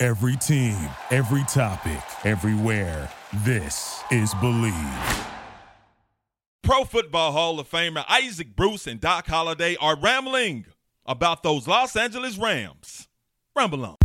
Every 0.00 0.36
team, 0.36 0.78
every 1.10 1.42
topic, 1.48 2.00
everywhere. 2.24 3.10
This 3.44 4.00
is 4.12 4.32
Bleav. 4.34 5.26
Pro 6.62 6.84
Football 6.84 7.32
Hall 7.32 7.58
of 7.58 7.68
Famer 7.68 8.04
Isaac 8.08 8.54
Bruce 8.54 8.86
and 8.86 9.00
Doc 9.00 9.26
Holliday 9.26 9.74
are 9.80 9.98
rambling 9.98 10.66
about 11.04 11.42
those 11.42 11.66
Los 11.66 11.96
Angeles 11.96 12.38
Rams. 12.38 13.08
Ramble 13.56 13.84
on. 13.84 13.97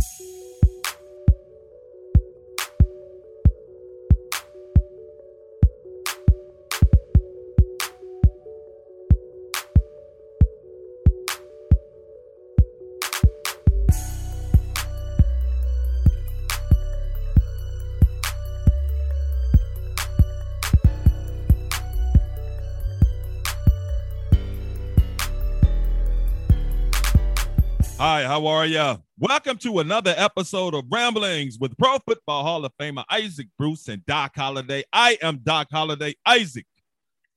Hi, 27.96 28.24
how 28.24 28.46
are 28.46 28.66
you? 28.66 28.96
Welcome 29.18 29.56
to 29.58 29.78
another 29.78 30.14
episode 30.16 30.74
of 30.74 30.84
Ramblings 30.90 31.58
with 31.60 31.78
Pro 31.78 31.98
Football 32.00 32.42
Hall 32.42 32.64
of 32.64 32.72
Famer 32.76 33.04
Isaac 33.08 33.46
Bruce 33.56 33.86
and 33.86 34.04
Doc 34.04 34.32
Holliday. 34.34 34.82
I 34.92 35.16
am 35.22 35.38
Doc 35.44 35.68
Holliday. 35.70 36.16
Isaac, 36.26 36.66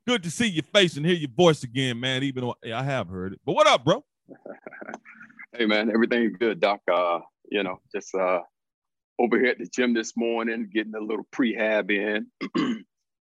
good 0.07 0.23
to 0.23 0.31
see 0.31 0.47
your 0.47 0.63
face 0.63 0.97
and 0.97 1.05
hear 1.05 1.15
your 1.15 1.29
voice 1.29 1.61
again, 1.63 1.99
man. 1.99 2.23
Even 2.23 2.43
though 2.43 2.55
I 2.73 2.81
have 2.81 3.07
heard 3.07 3.33
it, 3.33 3.41
but 3.45 3.53
what 3.53 3.67
up, 3.67 3.85
bro? 3.85 4.03
hey, 5.53 5.67
man, 5.67 5.91
everything's 5.91 6.35
good, 6.37 6.59
Doc. 6.59 6.81
Uh, 6.91 7.19
you 7.51 7.61
know, 7.61 7.79
just 7.93 8.15
uh, 8.15 8.39
over 9.19 9.39
here 9.39 9.49
at 9.49 9.59
the 9.59 9.67
gym 9.67 9.93
this 9.93 10.13
morning, 10.17 10.69
getting 10.73 10.95
a 10.95 10.99
little 10.99 11.27
prehab 11.31 11.91
in. 11.91 12.27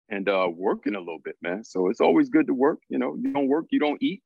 and 0.08 0.28
uh, 0.28 0.48
working 0.50 0.94
a 0.94 0.98
little 0.98 1.20
bit, 1.22 1.36
man. 1.42 1.62
So 1.62 1.88
it's 1.88 2.00
always 2.00 2.30
good 2.30 2.46
to 2.46 2.54
work. 2.54 2.78
You 2.88 2.98
know, 2.98 3.16
you 3.20 3.32
don't 3.32 3.48
work, 3.48 3.66
you 3.70 3.78
don't 3.78 4.02
eat. 4.02 4.22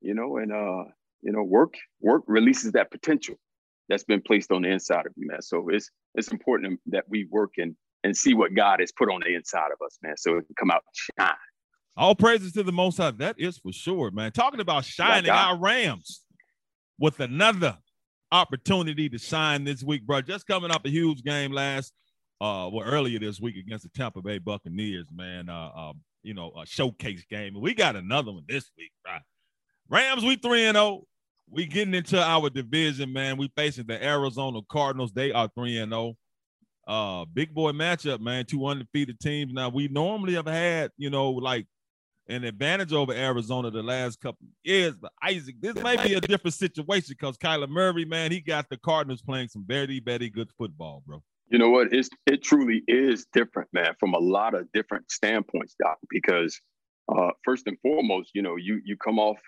You 0.00 0.14
know, 0.14 0.36
and 0.36 0.52
uh, 0.52 0.84
you 1.22 1.32
know, 1.32 1.42
work 1.42 1.74
work 2.00 2.22
releases 2.26 2.72
that 2.72 2.90
potential 2.90 3.36
that's 3.88 4.04
been 4.04 4.22
placed 4.22 4.52
on 4.52 4.62
the 4.62 4.68
inside 4.68 5.06
of 5.06 5.12
you, 5.16 5.26
man. 5.28 5.42
So 5.42 5.68
it's 5.68 5.90
it's 6.14 6.28
important 6.28 6.80
that 6.86 7.04
we 7.08 7.26
work 7.30 7.52
and 7.58 7.74
and 8.04 8.16
see 8.16 8.34
what 8.34 8.54
God 8.54 8.80
has 8.80 8.92
put 8.92 9.10
on 9.10 9.20
the 9.20 9.34
inside 9.34 9.70
of 9.72 9.84
us, 9.84 9.98
man. 10.02 10.16
So 10.16 10.38
it 10.38 10.46
can 10.46 10.54
come 10.58 10.70
out 10.70 10.82
shine. 11.18 11.34
All 11.96 12.14
praises 12.14 12.52
to 12.52 12.62
the 12.62 12.72
Most 12.72 12.96
High. 12.96 13.10
That 13.10 13.36
is 13.38 13.58
for 13.58 13.72
sure, 13.72 14.10
man. 14.10 14.32
Talking 14.32 14.60
about 14.60 14.84
shining 14.84 15.30
our 15.30 15.58
Rams 15.58 16.22
with 16.98 17.20
another 17.20 17.76
opportunity 18.32 19.08
to 19.08 19.18
shine 19.18 19.64
this 19.64 19.82
week, 19.82 20.06
bro. 20.06 20.22
Just 20.22 20.46
coming 20.46 20.70
up 20.70 20.86
a 20.86 20.88
huge 20.88 21.22
game 21.22 21.52
last, 21.52 21.92
uh, 22.40 22.70
well, 22.72 22.86
earlier 22.86 23.18
this 23.18 23.40
week 23.40 23.56
against 23.56 23.82
the 23.82 23.90
Tampa 23.90 24.22
Bay 24.22 24.38
Buccaneers, 24.38 25.08
man. 25.12 25.48
Uh, 25.48 25.70
uh 25.74 25.92
you 26.22 26.34
know, 26.34 26.52
a 26.60 26.66
showcase 26.66 27.24
game. 27.30 27.58
We 27.58 27.74
got 27.74 27.96
another 27.96 28.32
one 28.32 28.44
this 28.46 28.70
week, 28.76 28.92
right? 29.06 29.22
Rams, 29.90 30.24
we 30.24 30.36
3 30.36 30.66
and 30.66 30.76
0 30.76 31.04
we 31.50 31.66
getting 31.66 31.94
into 31.94 32.20
our 32.22 32.48
division, 32.48 33.12
man. 33.12 33.36
We 33.36 33.50
facing 33.56 33.86
the 33.86 34.02
Arizona 34.02 34.60
Cardinals. 34.70 35.12
They 35.12 35.32
are 35.32 35.50
3 35.54 35.78
and 35.78 35.92
0. 35.92 36.16
Uh, 36.86 37.24
big 37.24 37.52
boy 37.52 37.72
matchup, 37.72 38.20
man. 38.20 38.46
Two 38.46 38.66
undefeated 38.66 39.18
teams. 39.20 39.52
Now, 39.52 39.68
we 39.68 39.88
normally 39.88 40.34
have 40.34 40.46
had, 40.46 40.92
you 40.96 41.10
know, 41.10 41.30
like 41.30 41.66
an 42.28 42.44
advantage 42.44 42.92
over 42.92 43.12
Arizona 43.12 43.70
the 43.70 43.82
last 43.82 44.20
couple 44.20 44.46
years. 44.62 44.94
But 44.94 45.12
Isaac, 45.22 45.56
this 45.60 45.74
may 45.74 45.96
be 45.96 46.14
a 46.14 46.20
different 46.20 46.54
situation 46.54 47.16
because 47.18 47.36
Kyler 47.36 47.68
Murray, 47.68 48.04
man, 48.04 48.30
he 48.30 48.40
got 48.40 48.68
the 48.70 48.76
Cardinals 48.76 49.22
playing 49.22 49.48
some 49.48 49.64
very, 49.66 50.00
very 50.00 50.30
good 50.30 50.50
football, 50.56 51.02
bro. 51.04 51.22
You 51.48 51.58
know 51.58 51.70
what? 51.70 51.92
It's 51.92 52.08
it 52.26 52.44
truly 52.44 52.84
is 52.86 53.26
different, 53.32 53.68
man, 53.72 53.94
from 53.98 54.14
a 54.14 54.18
lot 54.18 54.54
of 54.54 54.70
different 54.72 55.10
standpoints, 55.10 55.74
Doc. 55.82 55.98
Because 56.08 56.60
uh, 57.12 57.30
first 57.44 57.66
and 57.66 57.76
foremost, 57.80 58.30
you 58.34 58.42
know, 58.42 58.54
you 58.54 58.80
you 58.84 58.96
come 58.96 59.18
off 59.18 59.38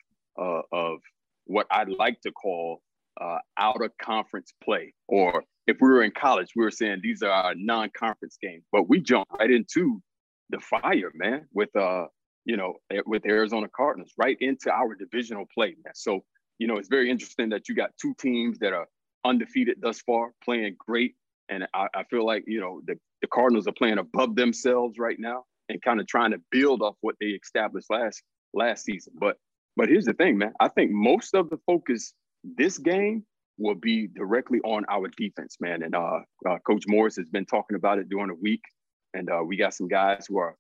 uh, 0.41 0.63
of 0.73 0.99
what 1.47 1.67
I'd 1.71 1.89
like 1.89 2.21
to 2.23 2.33
call 2.33 2.81
uh, 3.21 3.39
out 3.59 3.83
of 3.83 3.91
conference 4.01 4.53
play. 4.63 4.95
Or 5.09 5.45
if 5.67 5.77
we 5.81 5.89
were 5.89 6.03
in 6.03 6.13
college, 6.13 6.53
we 6.57 6.65
were 6.65 6.71
saying 6.71 7.01
these 7.03 7.23
are 7.23 7.31
our 7.31 7.55
non 7.55 7.91
conference 7.97 8.39
games, 8.41 8.65
but 8.73 8.89
we 8.89 9.01
jump 9.01 9.29
right 9.39 9.51
into 9.51 10.01
the 10.51 10.61
fire, 10.61 11.13
man, 11.15 11.47
with 11.53 11.75
uh, 11.77 12.07
you 12.45 12.57
know, 12.57 12.75
with 13.07 13.25
Arizona 13.27 13.69
Cardinals, 13.75 14.13
right 14.17 14.37
into 14.41 14.71
our 14.71 14.95
divisional 14.95 15.47
play, 15.55 15.77
man. 15.85 15.95
So, 15.95 16.25
you 16.59 16.67
know, 16.67 16.77
it's 16.77 16.89
very 16.89 17.11
interesting 17.11 17.49
that 17.51 17.69
you 17.69 17.75
got 17.75 17.91
two 18.01 18.15
teams 18.19 18.59
that 18.59 18.73
are 18.73 18.87
undefeated 19.25 19.79
thus 19.81 20.01
far, 20.01 20.33
playing 20.45 20.77
great. 20.79 21.15
And 21.49 21.67
I, 21.75 21.87
I 21.95 22.05
feel 22.05 22.27
like, 22.27 22.45
you 22.47 22.61
know, 22.61 22.81
the, 22.87 22.97
the 23.21 23.29
Cardinals 23.29 23.67
are 23.67 23.73
playing 23.73 23.99
above 23.99 24.35
themselves 24.35 24.99
right 24.99 25.19
now 25.19 25.45
and 25.69 25.81
kind 25.83 26.01
of 26.01 26.07
trying 26.07 26.33
to 26.33 26.41
build 26.51 26.83
off 26.83 26.97
what 27.01 27.17
they 27.21 27.27
established 27.27 27.91
last 27.91 28.23
last 28.55 28.85
season. 28.85 29.13
But 29.19 29.37
but 29.77 29.89
here's 29.89 30.05
the 30.05 30.15
thing, 30.15 30.39
man. 30.39 30.53
I 30.61 30.69
think 30.69 30.91
most 30.91 31.35
of 31.35 31.51
the 31.51 31.59
focus 31.67 32.15
this 32.45 32.79
game 32.79 33.25
will 33.59 33.75
be 33.75 34.09
directly 34.09 34.61
on 34.61 34.85
our 34.89 35.09
defense, 35.17 35.57
man. 35.61 35.83
And 35.83 35.95
uh, 35.95 36.21
uh, 36.49 36.59
Coach 36.67 36.85
Morris 36.87 37.17
has 37.17 37.29
been 37.29 37.47
talking 37.47 37.77
about 37.77 37.99
it 37.99 38.09
during 38.09 38.29
the 38.29 38.35
week, 38.35 38.63
and 39.15 39.31
uh, 39.31 39.43
we 39.45 39.57
got 39.57 39.75
some 39.75 39.89
guys 39.89 40.27
who 40.29 40.39
are 40.39 40.57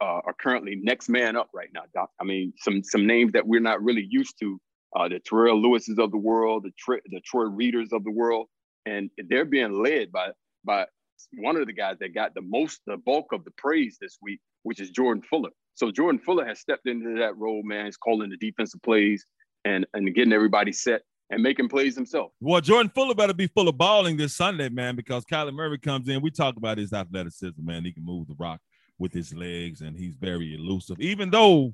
uh, 0.00 0.20
are 0.24 0.34
currently 0.38 0.76
next 0.76 1.08
man 1.08 1.36
up 1.36 1.48
right 1.54 1.70
now. 1.72 1.82
Doc. 1.94 2.10
I 2.20 2.24
mean, 2.24 2.52
some 2.58 2.82
some 2.82 3.06
names 3.06 3.32
that 3.32 3.46
we're 3.46 3.60
not 3.60 3.82
really 3.82 4.06
used 4.08 4.38
to. 4.40 4.60
Uh, 4.96 5.06
the 5.06 5.20
Terrell 5.20 5.60
Lewis's 5.60 5.98
of 5.98 6.10
the 6.10 6.18
world, 6.18 6.64
the 6.64 7.00
the 7.10 7.20
Troy 7.20 7.44
Reeders 7.44 7.92
of 7.92 8.04
the 8.04 8.10
world, 8.10 8.46
and 8.86 9.10
they're 9.28 9.44
being 9.44 9.82
led 9.82 10.10
by 10.10 10.30
by 10.64 10.86
one 11.34 11.56
of 11.56 11.66
the 11.66 11.72
guys 11.72 11.96
that 12.00 12.14
got 12.14 12.34
the 12.34 12.42
most, 12.42 12.80
the 12.86 12.96
bulk 12.96 13.32
of 13.32 13.44
the 13.44 13.50
praise 13.56 13.98
this 14.00 14.18
week, 14.22 14.40
which 14.62 14.80
is 14.80 14.90
Jordan 14.90 15.22
Fuller. 15.28 15.50
So 15.78 15.92
Jordan 15.92 16.18
Fuller 16.18 16.44
has 16.44 16.58
stepped 16.58 16.88
into 16.88 17.20
that 17.20 17.36
role, 17.36 17.62
man. 17.62 17.84
He's 17.84 17.96
calling 17.96 18.30
the 18.30 18.36
defensive 18.36 18.82
plays 18.82 19.24
and 19.64 19.86
and 19.94 20.12
getting 20.12 20.32
everybody 20.32 20.72
set 20.72 21.02
and 21.30 21.40
making 21.40 21.68
plays 21.68 21.94
himself. 21.94 22.32
Well, 22.40 22.60
Jordan 22.60 22.90
Fuller 22.92 23.14
better 23.14 23.32
be 23.32 23.46
full 23.46 23.68
of 23.68 23.78
balling 23.78 24.16
this 24.16 24.34
Sunday, 24.34 24.70
man, 24.70 24.96
because 24.96 25.24
Kyler 25.24 25.54
Murray 25.54 25.78
comes 25.78 26.08
in. 26.08 26.20
We 26.20 26.32
talk 26.32 26.56
about 26.56 26.78
his 26.78 26.92
athleticism, 26.92 27.64
man. 27.64 27.84
He 27.84 27.92
can 27.92 28.04
move 28.04 28.26
the 28.26 28.34
rock 28.36 28.60
with 28.98 29.12
his 29.12 29.32
legs, 29.32 29.80
and 29.80 29.96
he's 29.96 30.16
very 30.16 30.56
elusive. 30.56 30.96
Even 30.98 31.30
though 31.30 31.72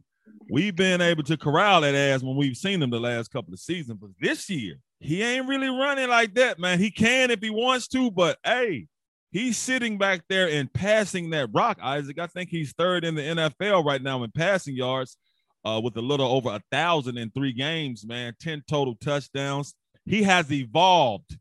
we've 0.50 0.76
been 0.76 1.00
able 1.00 1.22
to 1.22 1.38
corral 1.38 1.80
that 1.80 1.94
ass 1.94 2.22
when 2.22 2.36
we've 2.36 2.58
seen 2.58 2.82
him 2.82 2.90
the 2.90 3.00
last 3.00 3.30
couple 3.30 3.54
of 3.54 3.58
seasons, 3.58 3.98
but 3.98 4.10
this 4.20 4.50
year 4.50 4.76
he 5.00 5.22
ain't 5.22 5.48
really 5.48 5.68
running 5.68 6.10
like 6.10 6.34
that, 6.34 6.58
man. 6.58 6.78
He 6.78 6.90
can 6.90 7.30
if 7.30 7.40
he 7.40 7.48
wants 7.48 7.88
to, 7.88 8.10
but 8.10 8.36
hey, 8.44 8.86
He's 9.34 9.58
sitting 9.58 9.98
back 9.98 10.20
there 10.28 10.48
and 10.48 10.72
passing 10.72 11.30
that 11.30 11.48
rock, 11.52 11.80
Isaac. 11.82 12.20
I 12.20 12.28
think 12.28 12.50
he's 12.50 12.70
third 12.70 13.04
in 13.04 13.16
the 13.16 13.22
NFL 13.22 13.84
right 13.84 14.00
now 14.00 14.22
in 14.22 14.30
passing 14.30 14.76
yards 14.76 15.16
uh, 15.64 15.80
with 15.82 15.96
a 15.96 16.00
little 16.00 16.28
over 16.28 16.50
a 16.50 16.62
thousand 16.70 17.18
in 17.18 17.32
three 17.32 17.52
games, 17.52 18.06
man. 18.06 18.34
10 18.40 18.62
total 18.68 18.94
touchdowns. 18.94 19.74
He 20.06 20.22
has 20.22 20.52
evolved 20.52 21.36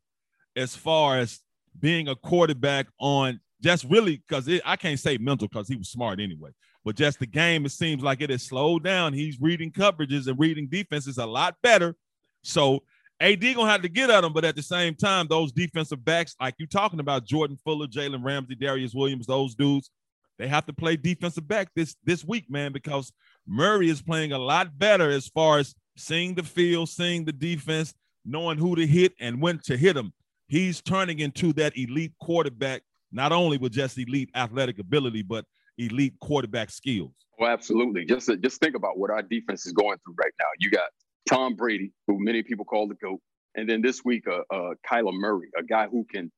as 0.56 0.76
far 0.76 1.20
as 1.20 1.42
being 1.80 2.08
a 2.08 2.16
quarterback 2.16 2.88
on 3.00 3.40
just 3.62 3.84
really 3.84 4.24
because 4.28 4.50
I 4.66 4.76
can't 4.76 5.00
say 5.00 5.20
mental 5.20 5.48
because 5.48 5.68
he 5.68 5.76
was 5.76 5.90
smart 5.90 6.20
anyway, 6.20 6.50
but 6.84 6.96
just 6.96 7.20
the 7.20 7.28
game, 7.28 7.64
it 7.64 7.74
seems 7.74 8.02
like 8.02 8.22
it 8.22 8.32
has 8.32 8.42
slowed 8.42 8.84
down. 8.84 9.14
He's 9.14 9.40
reading 9.40 9.72
coverages 9.72 10.26
and 10.26 10.40
reading 10.40 10.66
defenses 10.68 11.20
a 11.20 11.28
lot 11.28 11.58
better. 11.62 11.96
So 12.42 12.82
AD 13.24 13.42
gonna 13.56 13.72
have 13.72 13.82
to 13.82 13.90
get 13.90 14.10
at 14.10 14.22
them, 14.22 14.34
but 14.34 14.44
at 14.44 14.56
the 14.56 14.62
same 14.62 14.96
time, 14.96 15.28
those 15.30 15.54
defensive 15.54 16.04
backs, 16.04 16.36
like 16.42 16.56
you 16.58 16.68
talking 16.68 17.00
about 17.00 17.26
Jordan 17.26 17.58
Fuller, 17.64 17.88
Jalen 17.88 18.24
Ramsey, 18.24 18.56
Darious 18.56 18.94
Williams, 18.94 19.26
those 19.26 19.56
dudes, 19.56 19.90
they 20.38 20.48
have 20.50 20.66
to 20.66 20.74
play 20.74 20.98
defensive 20.98 21.48
back 21.48 21.70
this 21.74 21.96
this 22.04 22.26
week, 22.26 22.50
man, 22.50 22.74
because 22.74 23.14
Murray 23.48 23.90
is 23.90 24.02
playing 24.02 24.34
a 24.34 24.38
lot 24.38 24.78
better 24.78 25.10
as 25.10 25.30
far 25.30 25.60
as 25.60 25.74
seeing 25.96 26.36
the 26.36 26.44
field, 26.44 26.90
seeing 26.90 27.24
the 27.24 27.32
defense, 27.32 27.94
knowing 28.26 28.58
who 28.58 28.76
to 28.76 28.86
hit 28.86 29.14
and 29.22 29.42
when 29.42 29.60
to 29.60 29.78
hit 29.78 29.94
them. 29.94 30.12
He's 30.48 30.82
turning 30.82 31.20
into 31.20 31.54
that 31.54 31.78
elite 31.78 32.14
quarterback, 32.20 32.82
not 33.14 33.32
only 33.32 33.58
with 33.58 33.72
just 33.72 33.98
elite 33.98 34.32
athletic 34.36 34.80
ability, 34.80 35.22
but 35.22 35.46
elite 35.78 36.16
quarterback 36.20 36.72
skills. 36.72 37.14
Oh, 37.40 37.46
absolutely. 37.46 38.04
Just 38.04 38.30
just 38.42 38.60
think 38.60 38.76
about 38.76 38.98
what 38.98 39.12
our 39.12 39.22
defense 39.22 39.66
is 39.66 39.72
going 39.72 39.98
through 40.04 40.16
right 40.18 40.34
now. 40.40 40.46
You 40.60 40.72
got 40.72 40.90
Tom 41.28 41.56
Brady, 41.56 41.92
who 42.08 42.24
many 42.24 42.44
people 42.44 42.66
call 42.66 42.88
the 42.88 42.96
GOAT. 42.96 43.20
And 43.56 43.70
then 43.70 43.82
this 43.82 44.04
week, 44.04 44.26
uh, 44.28 44.42
uh, 44.54 44.74
Kyler 44.90 45.14
Murray, 45.14 45.50
a 45.58 45.64
guy 45.64 45.88
who 45.88 46.06
can 46.12 46.32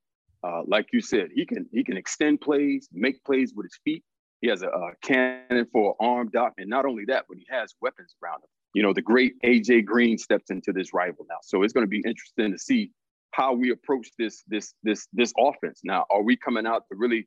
uh, 0.46 0.62
like 0.66 0.86
you 0.92 1.00
said, 1.00 1.28
he 1.34 1.44
can 1.44 1.66
he 1.72 1.82
can 1.82 1.96
extend 1.96 2.40
plays, 2.40 2.88
make 2.92 3.22
plays 3.24 3.52
with 3.54 3.64
his 3.64 3.78
feet. 3.84 4.04
He 4.42 4.48
has 4.48 4.62
a, 4.62 4.68
a 4.68 4.92
cannon 5.02 5.66
for 5.72 5.96
an 5.98 6.06
arm 6.06 6.30
doc, 6.32 6.52
and 6.58 6.68
not 6.68 6.84
only 6.84 7.04
that, 7.06 7.24
but 7.28 7.38
he 7.38 7.46
has 7.48 7.74
weapons 7.80 8.14
around 8.22 8.38
him. 8.38 8.48
You 8.74 8.82
know, 8.82 8.92
the 8.92 9.02
great 9.02 9.40
AJ 9.42 9.86
Green 9.86 10.18
steps 10.18 10.50
into 10.50 10.72
this 10.72 10.92
rival 10.92 11.26
now, 11.28 11.38
so 11.42 11.62
it's 11.62 11.72
going 11.72 11.86
to 11.86 11.88
be 11.88 12.02
interesting 12.06 12.52
to 12.52 12.58
see 12.58 12.92
how 13.32 13.54
we 13.54 13.70
approach 13.70 14.08
this 14.18 14.44
this 14.46 14.74
this 14.82 15.08
this 15.12 15.32
offense. 15.38 15.80
Now, 15.84 16.04
are 16.10 16.22
we 16.22 16.36
coming 16.36 16.66
out 16.66 16.84
to 16.90 16.96
really 16.96 17.26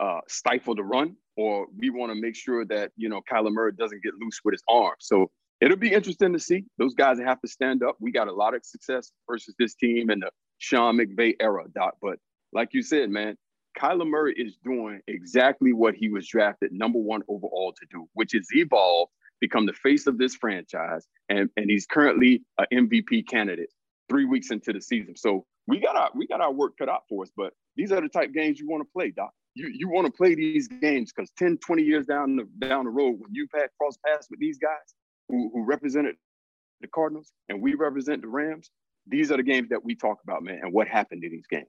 uh, 0.00 0.20
stifle 0.28 0.74
the 0.74 0.84
run, 0.84 1.16
or 1.36 1.66
we 1.76 1.90
want 1.90 2.12
to 2.12 2.20
make 2.20 2.36
sure 2.36 2.64
that 2.66 2.92
you 2.96 3.08
know 3.08 3.20
Kyler 3.30 3.52
Murray 3.52 3.72
doesn't 3.72 4.02
get 4.02 4.14
loose 4.14 4.40
with 4.44 4.52
his 4.52 4.62
arm? 4.68 4.94
So 5.00 5.30
it'll 5.60 5.76
be 5.76 5.92
interesting 5.92 6.32
to 6.32 6.38
see. 6.38 6.64
Those 6.78 6.94
guys 6.94 7.18
have 7.18 7.40
to 7.40 7.48
stand 7.48 7.82
up. 7.82 7.96
We 8.00 8.12
got 8.12 8.28
a 8.28 8.32
lot 8.32 8.54
of 8.54 8.64
success 8.64 9.10
versus 9.28 9.54
this 9.58 9.74
team 9.74 10.10
in 10.10 10.20
the 10.20 10.30
Sean 10.58 10.98
McVay 10.98 11.34
era, 11.40 11.64
Doc. 11.74 11.94
But 12.00 12.18
like 12.52 12.70
you 12.72 12.82
said, 12.82 13.10
man, 13.10 13.36
Kyler 13.78 14.06
Murray 14.06 14.34
is 14.36 14.56
doing 14.62 15.00
exactly 15.08 15.72
what 15.72 15.94
he 15.94 16.08
was 16.08 16.28
drafted 16.28 16.72
number 16.72 16.98
one 16.98 17.22
overall 17.28 17.72
to 17.72 17.86
do, 17.90 18.08
which 18.14 18.34
is 18.34 18.46
evolve, 18.52 19.08
become 19.40 19.66
the 19.66 19.72
face 19.72 20.06
of 20.06 20.18
this 20.18 20.34
franchise, 20.36 21.06
and, 21.28 21.50
and 21.56 21.68
he's 21.68 21.86
currently 21.86 22.42
an 22.58 22.66
MVP 22.72 23.28
candidate 23.28 23.70
three 24.08 24.24
weeks 24.24 24.50
into 24.50 24.72
the 24.72 24.80
season. 24.80 25.16
So 25.16 25.44
we 25.66 25.80
got 25.80 25.96
our 25.96 26.10
we 26.14 26.26
got 26.26 26.40
our 26.40 26.52
work 26.52 26.74
cut 26.78 26.88
out 26.88 27.02
for 27.08 27.24
us, 27.24 27.30
but 27.36 27.52
these 27.76 27.90
are 27.90 28.00
the 28.00 28.08
type 28.08 28.32
games 28.32 28.60
you 28.60 28.68
want 28.68 28.82
to 28.82 28.88
play, 28.92 29.10
Doc. 29.10 29.30
You 29.54 29.72
you 29.74 29.88
want 29.88 30.06
to 30.06 30.12
play 30.12 30.34
these 30.34 30.68
games 30.68 31.12
because 31.12 31.30
10, 31.38 31.58
20 31.58 31.82
years 31.82 32.06
down 32.06 32.36
the 32.36 32.44
down 32.66 32.84
the 32.84 32.90
road, 32.90 33.16
when 33.18 33.32
you've 33.32 33.50
had 33.52 33.68
cross 33.80 33.96
paths 34.06 34.28
with 34.30 34.40
these 34.40 34.58
guys 34.58 34.94
who, 35.28 35.50
who 35.52 35.64
represented 35.64 36.16
the 36.80 36.88
Cardinals 36.88 37.32
and 37.48 37.62
we 37.62 37.74
represent 37.74 38.22
the 38.22 38.28
Rams, 38.28 38.70
these 39.06 39.30
are 39.30 39.36
the 39.36 39.42
games 39.42 39.68
that 39.70 39.84
we 39.84 39.94
talk 39.94 40.18
about, 40.22 40.42
man, 40.42 40.60
and 40.62 40.72
what 40.72 40.88
happened 40.88 41.24
in 41.24 41.30
these 41.30 41.46
games. 41.46 41.66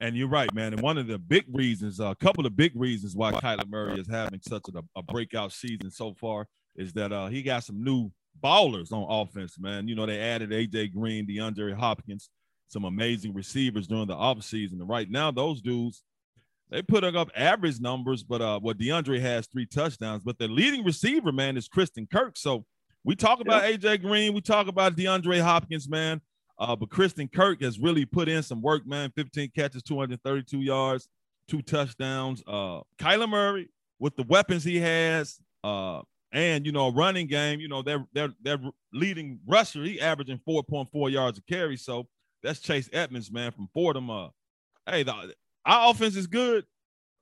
And 0.00 0.16
you're 0.16 0.28
right, 0.28 0.52
man. 0.52 0.72
And 0.72 0.82
one 0.82 0.98
of 0.98 1.06
the 1.06 1.18
big 1.18 1.44
reasons, 1.52 2.00
a 2.00 2.16
couple 2.20 2.44
of 2.44 2.56
big 2.56 2.72
reasons 2.74 3.14
why 3.14 3.32
Kyler 3.32 3.68
Murray 3.68 4.00
is 4.00 4.08
having 4.08 4.40
such 4.46 4.64
a, 4.74 4.82
a 4.96 5.02
breakout 5.02 5.52
season 5.52 5.90
so 5.90 6.14
far 6.14 6.48
is 6.74 6.92
that 6.94 7.12
uh, 7.12 7.28
he 7.28 7.42
got 7.42 7.62
some 7.62 7.84
new 7.84 8.10
ballers 8.42 8.92
on 8.92 9.06
offense, 9.08 9.58
man. 9.60 9.86
You 9.86 9.94
know, 9.94 10.06
they 10.06 10.18
added 10.18 10.50
AJ 10.50 10.92
Green, 10.92 11.26
DeAndre 11.26 11.74
Hopkins, 11.74 12.30
some 12.68 12.84
amazing 12.84 13.34
receivers 13.34 13.86
during 13.86 14.08
the 14.08 14.16
offseason. 14.16 14.80
And 14.80 14.88
right 14.88 15.08
now, 15.08 15.30
those 15.30 15.60
dudes, 15.60 16.02
they 16.72 16.80
putting 16.80 17.14
up 17.14 17.30
average 17.36 17.80
numbers, 17.80 18.22
but 18.22 18.40
uh, 18.40 18.58
what 18.58 18.78
DeAndre 18.78 19.20
has 19.20 19.46
three 19.46 19.66
touchdowns. 19.66 20.22
But 20.24 20.38
the 20.38 20.48
leading 20.48 20.82
receiver, 20.82 21.30
man, 21.30 21.58
is 21.58 21.68
Christian 21.68 22.08
Kirk. 22.10 22.38
So 22.38 22.64
we 23.04 23.14
talk 23.14 23.40
about 23.40 23.70
yep. 23.70 23.80
AJ 23.80 24.00
Green, 24.00 24.32
we 24.32 24.40
talk 24.40 24.68
about 24.68 24.96
DeAndre 24.96 25.42
Hopkins, 25.42 25.86
man. 25.86 26.22
Uh, 26.58 26.74
but 26.74 26.88
Christian 26.88 27.28
Kirk 27.28 27.60
has 27.60 27.78
really 27.78 28.06
put 28.06 28.26
in 28.26 28.42
some 28.42 28.62
work, 28.62 28.86
man. 28.86 29.12
15 29.14 29.50
catches, 29.54 29.82
232 29.82 30.60
yards, 30.60 31.08
two 31.46 31.60
touchdowns. 31.60 32.42
Uh, 32.46 32.80
Kyler 32.98 33.28
Murray 33.28 33.68
with 33.98 34.16
the 34.16 34.22
weapons 34.22 34.64
he 34.64 34.80
has, 34.80 35.38
uh, 35.62 36.00
and 36.32 36.64
you 36.64 36.72
know, 36.72 36.86
a 36.86 36.92
running 36.92 37.26
game. 37.26 37.60
You 37.60 37.68
know, 37.68 37.82
they're 37.82 38.06
they're 38.14 38.32
they're 38.42 38.60
leading 38.94 39.40
rusher. 39.46 39.84
He 39.84 40.00
averaging 40.00 40.40
4.4 40.48 41.10
yards 41.10 41.36
a 41.38 41.42
carry. 41.42 41.76
So 41.76 42.06
that's 42.42 42.60
Chase 42.60 42.88
Edmonds, 42.94 43.30
man, 43.30 43.52
from 43.52 43.68
Fordham. 43.74 44.08
Uh, 44.08 44.28
hey, 44.86 45.02
the, 45.02 45.34
our 45.64 45.90
offense 45.90 46.16
is 46.16 46.26
good, 46.26 46.64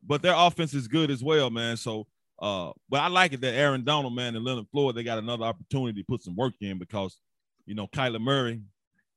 but 0.06 0.22
their 0.22 0.34
offense 0.36 0.74
is 0.74 0.88
good 0.88 1.10
as 1.10 1.22
well, 1.22 1.50
man. 1.50 1.76
So, 1.76 2.06
uh, 2.40 2.72
but 2.88 3.00
I 3.00 3.08
like 3.08 3.32
it 3.32 3.40
that 3.42 3.54
Aaron 3.54 3.84
Donald, 3.84 4.14
man, 4.14 4.34
and 4.34 4.44
Leonard 4.44 4.66
Floyd, 4.72 4.94
they 4.94 5.02
got 5.02 5.18
another 5.18 5.44
opportunity 5.44 6.00
to 6.00 6.06
put 6.06 6.22
some 6.22 6.36
work 6.36 6.54
in 6.60 6.78
because, 6.78 7.18
you 7.66 7.74
know, 7.74 7.86
Kyler 7.88 8.20
Murray, 8.20 8.62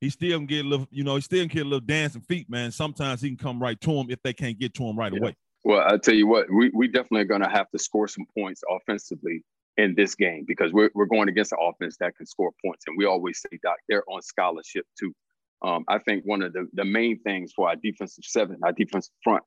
he 0.00 0.10
still 0.10 0.38
can 0.38 0.46
get 0.46 0.64
a 0.64 0.68
little, 0.68 0.86
you 0.90 1.04
know, 1.04 1.14
he 1.14 1.22
still 1.22 1.40
can 1.40 1.48
get 1.48 1.62
a 1.62 1.68
little 1.68 1.80
dancing 1.80 2.20
feet, 2.20 2.50
man. 2.50 2.70
Sometimes 2.70 3.22
he 3.22 3.28
can 3.28 3.38
come 3.38 3.62
right 3.62 3.80
to 3.80 3.90
him 3.90 4.06
if 4.10 4.22
they 4.22 4.34
can't 4.34 4.58
get 4.58 4.74
to 4.74 4.84
him 4.84 4.98
right 4.98 5.12
yeah. 5.12 5.20
away. 5.20 5.36
Well, 5.64 5.82
I 5.86 5.96
tell 5.96 6.14
you 6.14 6.26
what, 6.26 6.50
we 6.52 6.70
we 6.74 6.88
definitely 6.88 7.22
are 7.22 7.24
going 7.24 7.42
to 7.42 7.48
have 7.48 7.70
to 7.70 7.78
score 7.78 8.06
some 8.06 8.26
points 8.36 8.62
offensively 8.68 9.42
in 9.78 9.94
this 9.94 10.14
game 10.14 10.44
because 10.46 10.72
we're 10.72 10.90
we're 10.94 11.06
going 11.06 11.30
against 11.30 11.52
an 11.52 11.58
offense 11.62 11.96
that 12.00 12.14
can 12.16 12.26
score 12.26 12.52
points, 12.64 12.84
and 12.86 12.98
we 12.98 13.06
always 13.06 13.40
say, 13.40 13.58
Doc, 13.62 13.76
they're 13.88 14.04
on 14.08 14.20
scholarship 14.20 14.84
too. 14.98 15.14
Um, 15.62 15.84
I 15.88 15.98
think 15.98 16.24
one 16.24 16.42
of 16.42 16.52
the, 16.52 16.68
the 16.74 16.84
main 16.84 17.20
things 17.20 17.52
for 17.54 17.68
our 17.68 17.76
defensive 17.76 18.24
seven, 18.24 18.58
our 18.62 18.72
defensive 18.72 19.14
front, 19.22 19.42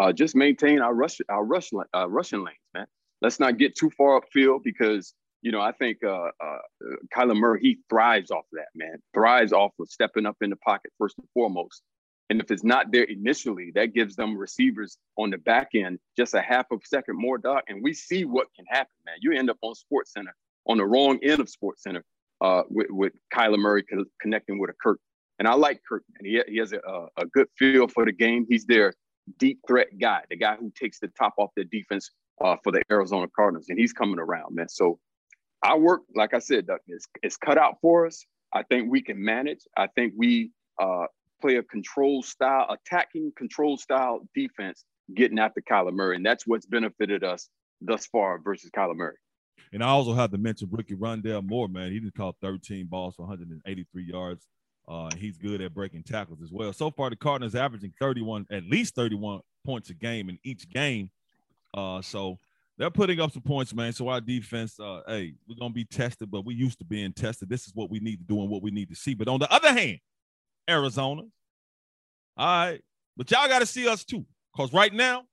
uh, 0.00 0.12
just 0.12 0.34
maintain 0.34 0.80
our 0.80 0.94
rush 0.94 1.20
our 1.28 1.44
rush 1.44 1.70
uh, 1.94 2.08
rushing 2.08 2.44
lanes, 2.44 2.56
man. 2.74 2.86
Let's 3.20 3.40
not 3.40 3.58
get 3.58 3.76
too 3.76 3.90
far 3.90 4.20
upfield 4.20 4.62
because 4.62 5.14
you 5.42 5.52
know, 5.52 5.60
I 5.60 5.72
think 5.72 5.98
uh, 6.04 6.30
uh, 6.44 6.58
Kyler 7.14 7.36
Murray, 7.36 7.60
he 7.62 7.78
thrives 7.88 8.30
off 8.30 8.44
of 8.52 8.58
that, 8.58 8.68
man. 8.74 9.00
Thrives 9.14 9.52
off 9.52 9.72
of 9.78 9.88
stepping 9.88 10.26
up 10.26 10.36
in 10.40 10.50
the 10.50 10.56
pocket 10.56 10.92
first 10.98 11.16
and 11.18 11.28
foremost. 11.32 11.82
And 12.30 12.40
if 12.40 12.50
it's 12.50 12.64
not 12.64 12.92
there 12.92 13.04
initially, 13.04 13.72
that 13.74 13.94
gives 13.94 14.16
them 14.16 14.36
receivers 14.36 14.98
on 15.16 15.30
the 15.30 15.38
back 15.38 15.70
end 15.74 15.98
just 16.16 16.34
a 16.34 16.42
half 16.42 16.66
a 16.72 16.76
second 16.84 17.16
more, 17.18 17.38
Doc. 17.38 17.64
And 17.68 17.82
we 17.82 17.94
see 17.94 18.24
what 18.24 18.48
can 18.54 18.66
happen, 18.68 18.92
man. 19.06 19.16
You 19.20 19.32
end 19.32 19.48
up 19.48 19.56
on 19.62 19.74
Sports 19.74 20.12
Center, 20.12 20.34
on 20.66 20.76
the 20.76 20.84
wrong 20.84 21.18
end 21.22 21.40
of 21.40 21.48
Sports 21.48 21.84
Center, 21.84 22.04
uh, 22.40 22.64
with, 22.68 22.88
with 22.90 23.12
Kyler 23.32 23.58
Murray 23.58 23.84
connecting 24.20 24.58
with 24.58 24.70
a 24.70 24.74
Kirk. 24.74 25.00
And 25.38 25.46
I 25.46 25.54
like 25.54 25.80
Kirk, 25.88 26.04
and 26.18 26.26
he, 26.26 26.40
he 26.48 26.58
has 26.58 26.72
a, 26.72 27.06
a 27.16 27.26
good 27.26 27.46
feel 27.56 27.86
for 27.88 28.04
the 28.04 28.12
game. 28.12 28.46
He's 28.48 28.64
their 28.64 28.92
deep 29.38 29.60
threat 29.66 29.88
guy, 30.00 30.22
the 30.30 30.36
guy 30.36 30.56
who 30.56 30.72
takes 30.78 30.98
the 30.98 31.08
top 31.08 31.34
off 31.38 31.50
the 31.56 31.64
defense 31.64 32.10
uh, 32.42 32.56
for 32.62 32.72
the 32.72 32.82
Arizona 32.90 33.26
Cardinals, 33.34 33.66
and 33.68 33.78
he's 33.78 33.92
coming 33.92 34.18
around, 34.18 34.54
man. 34.54 34.68
So 34.68 34.98
our 35.62 35.78
work, 35.78 36.02
like 36.14 36.34
I 36.34 36.38
said, 36.38 36.66
is, 36.88 37.06
is 37.22 37.36
cut 37.36 37.58
out 37.58 37.76
for 37.80 38.06
us. 38.06 38.24
I 38.52 38.62
think 38.62 38.90
we 38.90 39.02
can 39.02 39.22
manage. 39.22 39.60
I 39.76 39.88
think 39.88 40.14
we 40.16 40.52
uh, 40.80 41.06
play 41.40 41.56
a 41.56 41.62
control 41.62 42.22
style, 42.22 42.66
attacking 42.70 43.32
control 43.36 43.76
style 43.76 44.20
defense, 44.34 44.84
getting 45.14 45.38
after 45.38 45.60
Kyler 45.60 45.92
Murray. 45.92 46.16
And 46.16 46.24
that's 46.24 46.46
what's 46.46 46.66
benefited 46.66 47.24
us 47.24 47.48
thus 47.80 48.06
far 48.06 48.40
versus 48.40 48.70
Kyler 48.76 48.96
Murray. 48.96 49.16
And 49.72 49.82
I 49.82 49.88
also 49.88 50.14
have 50.14 50.30
to 50.30 50.38
mention 50.38 50.68
rookie 50.70 50.94
Rondale 50.94 51.46
Moore, 51.46 51.68
man. 51.68 51.92
He 51.92 52.00
just 52.00 52.14
caught 52.14 52.36
13 52.40 52.86
balls 52.86 53.16
for 53.16 53.22
183 53.22 54.04
yards. 54.04 54.46
Uh, 54.88 55.10
he's 55.18 55.36
good 55.36 55.60
at 55.60 55.74
breaking 55.74 56.02
tackles 56.02 56.40
as 56.42 56.50
well. 56.50 56.72
So 56.72 56.90
far, 56.90 57.10
the 57.10 57.16
Cardinals 57.16 57.54
averaging 57.54 57.92
31, 58.00 58.46
at 58.50 58.64
least 58.64 58.94
31 58.94 59.40
points 59.64 59.90
a 59.90 59.94
game 59.94 60.30
in 60.30 60.38
each 60.44 60.68
game. 60.70 61.10
Uh, 61.74 62.00
so 62.00 62.38
they're 62.78 62.90
putting 62.90 63.20
up 63.20 63.32
some 63.32 63.42
points, 63.42 63.74
man. 63.74 63.92
So 63.92 64.08
our 64.08 64.20
defense, 64.20 64.80
uh, 64.80 65.02
hey, 65.06 65.34
we're 65.46 65.56
gonna 65.58 65.74
be 65.74 65.84
tested, 65.84 66.30
but 66.30 66.46
we 66.46 66.54
used 66.54 66.78
to 66.78 66.84
being 66.84 67.12
tested. 67.12 67.50
This 67.50 67.66
is 67.66 67.74
what 67.74 67.90
we 67.90 68.00
need 68.00 68.16
to 68.16 68.24
do 68.24 68.40
and 68.40 68.48
what 68.48 68.62
we 68.62 68.70
need 68.70 68.88
to 68.88 68.94
see. 68.94 69.14
But 69.14 69.28
on 69.28 69.40
the 69.40 69.52
other 69.52 69.72
hand, 69.72 69.98
Arizona, 70.70 71.22
all 72.36 72.46
right, 72.46 72.80
but 73.16 73.30
y'all 73.30 73.48
got 73.48 73.58
to 73.58 73.66
see 73.66 73.88
us 73.88 74.04
too, 74.04 74.24
cause 74.56 74.72
right 74.72 74.92
now, 74.92 75.24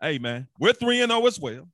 hey 0.00 0.18
man, 0.18 0.46
we're 0.60 0.74
three 0.74 1.00
and 1.00 1.10
zero 1.10 1.22
oh 1.22 1.26
as 1.26 1.40
well. 1.40 1.66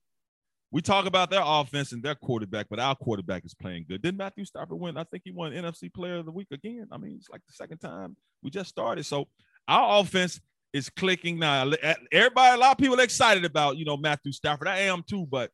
We 0.75 0.81
talk 0.81 1.05
about 1.05 1.29
their 1.29 1.41
offense 1.41 1.93
and 1.93 2.03
their 2.03 2.15
quarterback, 2.15 2.67
but 2.69 2.81
our 2.81 2.95
quarterback 2.95 3.45
is 3.45 3.53
playing 3.53 3.85
good. 3.87 4.01
Didn't 4.01 4.17
Matthew 4.17 4.43
Stafford 4.43 4.77
win? 4.77 4.97
I 4.97 5.05
think 5.05 5.23
he 5.23 5.31
won 5.31 5.53
NFC 5.53 5.89
Player 5.93 6.17
of 6.17 6.25
the 6.25 6.33
Week 6.33 6.49
again. 6.51 6.89
I 6.91 6.97
mean, 6.97 7.15
it's 7.17 7.29
like 7.29 7.39
the 7.47 7.53
second 7.53 7.77
time 7.77 8.17
we 8.43 8.49
just 8.49 8.71
started. 8.71 9.05
So 9.05 9.29
our 9.69 10.01
offense 10.01 10.41
is 10.73 10.89
clicking 10.89 11.39
now. 11.39 11.69
Eh, 11.69 11.93
everybody, 12.11 12.55
a 12.55 12.59
lot 12.59 12.73
of 12.73 12.77
people 12.77 12.99
excited 12.99 13.45
about 13.45 13.77
you 13.77 13.85
know 13.85 13.95
Matthew 13.95 14.33
Stafford. 14.33 14.67
I 14.67 14.79
am 14.79 15.01
too, 15.09 15.25
but 15.31 15.49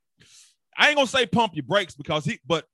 I 0.76 0.88
ain't 0.88 0.96
gonna 0.96 1.06
say 1.06 1.28
pump 1.28 1.54
your 1.54 1.66
brakes 1.68 1.94
because 1.94 2.26
he. 2.26 2.40
But 2.44 2.66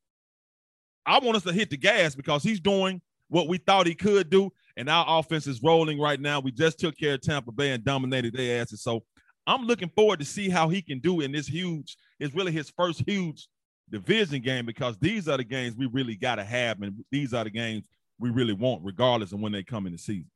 I 1.05 1.19
want 1.19 1.35
us 1.35 1.43
to 1.43 1.51
hit 1.51 1.69
the 1.69 1.75
gas 1.75 2.15
because 2.15 2.43
he's 2.43 2.61
doing 2.61 3.01
what 3.27 3.49
we 3.49 3.57
thought 3.57 3.87
he 3.87 3.93
could 3.93 4.29
do, 4.29 4.53
and 4.77 4.89
our 4.89 5.19
offense 5.19 5.47
is 5.47 5.61
rolling 5.61 5.99
right 5.99 6.21
now. 6.21 6.39
We 6.39 6.53
just 6.53 6.79
took 6.79 6.97
care 6.97 7.15
of 7.15 7.21
Tampa 7.21 7.51
Bay 7.51 7.71
and 7.71 7.83
dominated 7.83 8.33
their 8.33 8.61
asses. 8.61 8.83
So 8.83 9.03
I'm 9.47 9.65
looking 9.65 9.89
forward 9.95 10.19
to 10.19 10.25
see 10.25 10.49
how 10.49 10.67
he 10.67 10.81
can 10.81 10.99
do 10.99 11.21
in 11.21 11.31
this 11.31 11.47
huge. 11.47 11.95
It's 12.19 12.35
really 12.35 12.51
his 12.51 12.69
first 12.69 13.01
huge 13.07 13.47
division 13.89 14.41
game 14.41 14.65
because 14.65 14.97
these 14.99 15.29
are 15.29 15.37
the 15.37 15.45
games 15.45 15.75
we 15.77 15.85
really 15.85 16.15
got 16.15 16.35
to 16.35 16.43
have, 16.43 16.81
and 16.81 16.93
these 17.11 17.33
are 17.33 17.45
the 17.45 17.49
games 17.49 17.83
we 18.19 18.29
really 18.29 18.53
want, 18.53 18.83
regardless 18.83 19.31
of 19.31 19.39
when 19.39 19.53
they 19.53 19.63
come 19.63 19.85
in 19.85 19.93
the 19.93 19.97
season. 19.97 20.29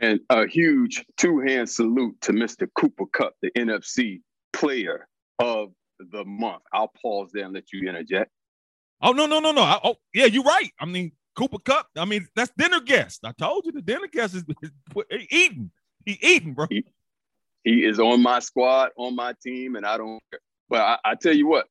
And 0.00 0.20
a 0.28 0.46
huge 0.46 1.04
two 1.16 1.40
hand 1.40 1.70
salute 1.70 2.20
to 2.22 2.32
Mr. 2.32 2.68
Cooper 2.74 3.06
Kupp, 3.06 3.34
the 3.40 3.50
NFC 3.52 4.20
player 4.52 5.08
of 5.38 5.72
the 6.10 6.24
month. 6.24 6.62
I'll 6.72 6.92
pause 7.00 7.30
there 7.32 7.44
and 7.44 7.54
let 7.54 7.72
you 7.72 7.88
interject. 7.88 8.30
Oh, 9.00 9.12
no, 9.12 9.26
no, 9.26 9.40
no, 9.40 9.52
no. 9.52 9.62
I, 9.62 9.78
oh, 9.82 9.96
yeah, 10.12 10.26
you're 10.26 10.44
right. 10.44 10.70
I 10.78 10.84
mean, 10.84 11.12
Cooper 11.36 11.58
Kupp. 11.58 11.86
I 11.96 12.04
mean, 12.04 12.26
that's 12.36 12.52
dinner 12.58 12.80
guest. 12.80 13.20
I 13.24 13.32
told 13.32 13.64
you 13.64 13.72
the 13.72 13.80
dinner 13.80 14.08
guest 14.12 14.34
is, 14.34 14.44
is, 14.62 14.70
is 15.10 15.26
eating. 15.30 15.70
He 16.04 16.18
eating, 16.20 16.54
bro. 16.54 16.66
He, 16.68 16.84
he, 17.64 17.84
is 17.84 18.00
on 18.00 18.22
my 18.22 18.38
squad, 18.38 18.90
on 18.96 19.14
my 19.14 19.34
team, 19.42 19.76
and 19.76 19.86
I 19.86 19.96
don't 19.96 20.20
care. 20.30 20.40
But 20.68 20.80
I, 20.80 20.98
I 21.04 21.14
tell 21.14 21.34
you 21.34 21.46
what, 21.46 21.66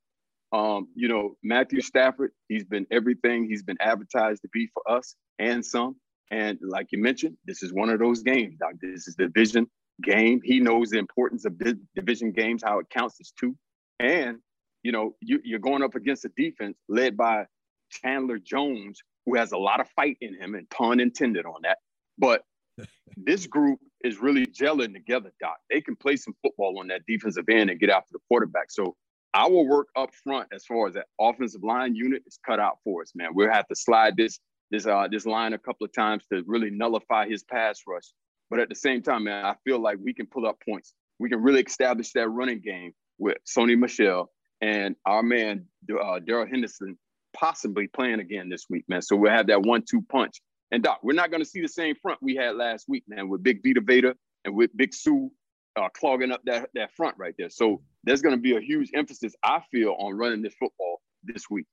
um, 0.51 0.87
you 0.95 1.07
know, 1.07 1.35
Matthew 1.43 1.81
Stafford, 1.81 2.31
he's 2.49 2.65
been 2.65 2.85
everything 2.91 3.47
he's 3.47 3.63
been 3.63 3.77
advertised 3.79 4.41
to 4.41 4.49
be 4.51 4.69
for 4.73 4.89
us 4.89 5.15
and 5.39 5.65
some. 5.65 5.95
And 6.29 6.59
like 6.61 6.87
you 6.91 7.01
mentioned, 7.01 7.37
this 7.45 7.63
is 7.63 7.73
one 7.73 7.89
of 7.89 7.99
those 7.99 8.21
games, 8.21 8.55
Doc. 8.59 8.73
This 8.81 9.07
is 9.07 9.15
the 9.15 9.27
division 9.27 9.67
game. 10.01 10.41
He 10.43 10.59
knows 10.59 10.89
the 10.89 10.97
importance 10.97 11.45
of 11.45 11.59
division 11.95 12.31
games, 12.31 12.63
how 12.63 12.79
it 12.79 12.89
counts 12.89 13.17
as 13.19 13.31
two. 13.37 13.55
And, 13.99 14.37
you 14.83 14.91
know, 14.91 15.15
you, 15.21 15.39
you're 15.43 15.59
going 15.59 15.83
up 15.83 15.95
against 15.95 16.25
a 16.25 16.29
defense 16.35 16.77
led 16.89 17.15
by 17.17 17.45
Chandler 17.89 18.39
Jones, 18.39 18.99
who 19.25 19.35
has 19.35 19.51
a 19.51 19.57
lot 19.57 19.79
of 19.79 19.87
fight 19.89 20.17
in 20.21 20.33
him, 20.33 20.55
and 20.55 20.69
pun 20.69 20.99
intended 20.99 21.45
on 21.45 21.61
that. 21.63 21.77
But 22.17 22.43
this 23.17 23.47
group 23.47 23.79
is 24.03 24.19
really 24.19 24.45
gelling 24.45 24.93
together, 24.93 25.31
Doc. 25.39 25.57
They 25.69 25.81
can 25.81 25.95
play 25.95 26.15
some 26.15 26.33
football 26.41 26.79
on 26.79 26.87
that 26.87 27.01
defensive 27.07 27.45
end 27.49 27.69
and 27.69 27.79
get 27.79 27.89
after 27.89 28.13
the 28.13 28.19
quarterback. 28.27 28.71
So 28.71 28.95
our 29.33 29.49
work 29.49 29.87
up 29.95 30.13
front 30.23 30.49
as 30.53 30.65
far 30.65 30.87
as 30.87 30.93
that 30.95 31.07
offensive 31.19 31.63
line 31.63 31.95
unit 31.95 32.23
is 32.25 32.37
cut 32.45 32.59
out 32.59 32.79
for 32.83 33.01
us, 33.01 33.13
man. 33.15 33.29
We'll 33.33 33.51
have 33.51 33.67
to 33.67 33.75
slide 33.75 34.17
this 34.17 34.39
this 34.71 34.85
uh 34.85 35.07
this 35.11 35.25
line 35.25 35.53
a 35.53 35.57
couple 35.57 35.85
of 35.85 35.93
times 35.93 36.23
to 36.31 36.43
really 36.45 36.69
nullify 36.69 37.27
his 37.27 37.43
pass 37.43 37.81
rush. 37.87 38.05
But 38.49 38.59
at 38.59 38.69
the 38.69 38.75
same 38.75 39.01
time, 39.01 39.25
man, 39.25 39.45
I 39.45 39.55
feel 39.63 39.79
like 39.79 39.97
we 40.03 40.13
can 40.13 40.27
pull 40.27 40.45
up 40.45 40.57
points. 40.67 40.93
We 41.19 41.29
can 41.29 41.41
really 41.41 41.61
establish 41.61 42.11
that 42.13 42.27
running 42.29 42.59
game 42.59 42.93
with 43.17 43.37
Sony 43.45 43.77
Michel 43.77 44.29
and 44.61 44.95
our 45.05 45.23
man 45.23 45.65
uh, 45.89 46.19
Darrell 46.19 46.47
Henderson 46.47 46.97
possibly 47.33 47.87
playing 47.87 48.19
again 48.19 48.49
this 48.49 48.65
week, 48.69 48.83
man. 48.89 49.01
So 49.01 49.15
we'll 49.15 49.31
have 49.31 49.47
that 49.47 49.61
one-two 49.61 50.01
punch. 50.09 50.41
And 50.71 50.81
Doc, 50.81 50.99
we're 51.03 51.13
not 51.13 51.31
going 51.31 51.43
to 51.43 51.49
see 51.49 51.61
the 51.61 51.67
same 51.67 51.95
front 51.95 52.19
we 52.21 52.35
had 52.35 52.55
last 52.55 52.87
week, 52.87 53.03
man, 53.07 53.29
with 53.29 53.43
Big 53.43 53.61
Vita 53.63 53.81
Vea 53.81 54.13
and 54.45 54.55
with 54.55 54.75
Big 54.75 54.93
Suh 54.93 55.27
uh, 55.75 55.89
clogging 55.89 56.31
up 56.31 56.41
that 56.45 56.69
that 56.73 56.93
front 56.95 57.15
right 57.17 57.35
there. 57.37 57.49
So 57.49 57.81
there's 58.03 58.21
going 58.21 58.35
to 58.35 58.41
be 58.41 58.55
a 58.55 58.61
huge 58.61 58.91
emphasis, 58.93 59.35
I 59.43 59.61
feel, 59.71 59.95
on 59.99 60.17
running 60.17 60.41
this 60.41 60.55
football 60.59 61.01
this 61.23 61.49
week. 61.49 61.65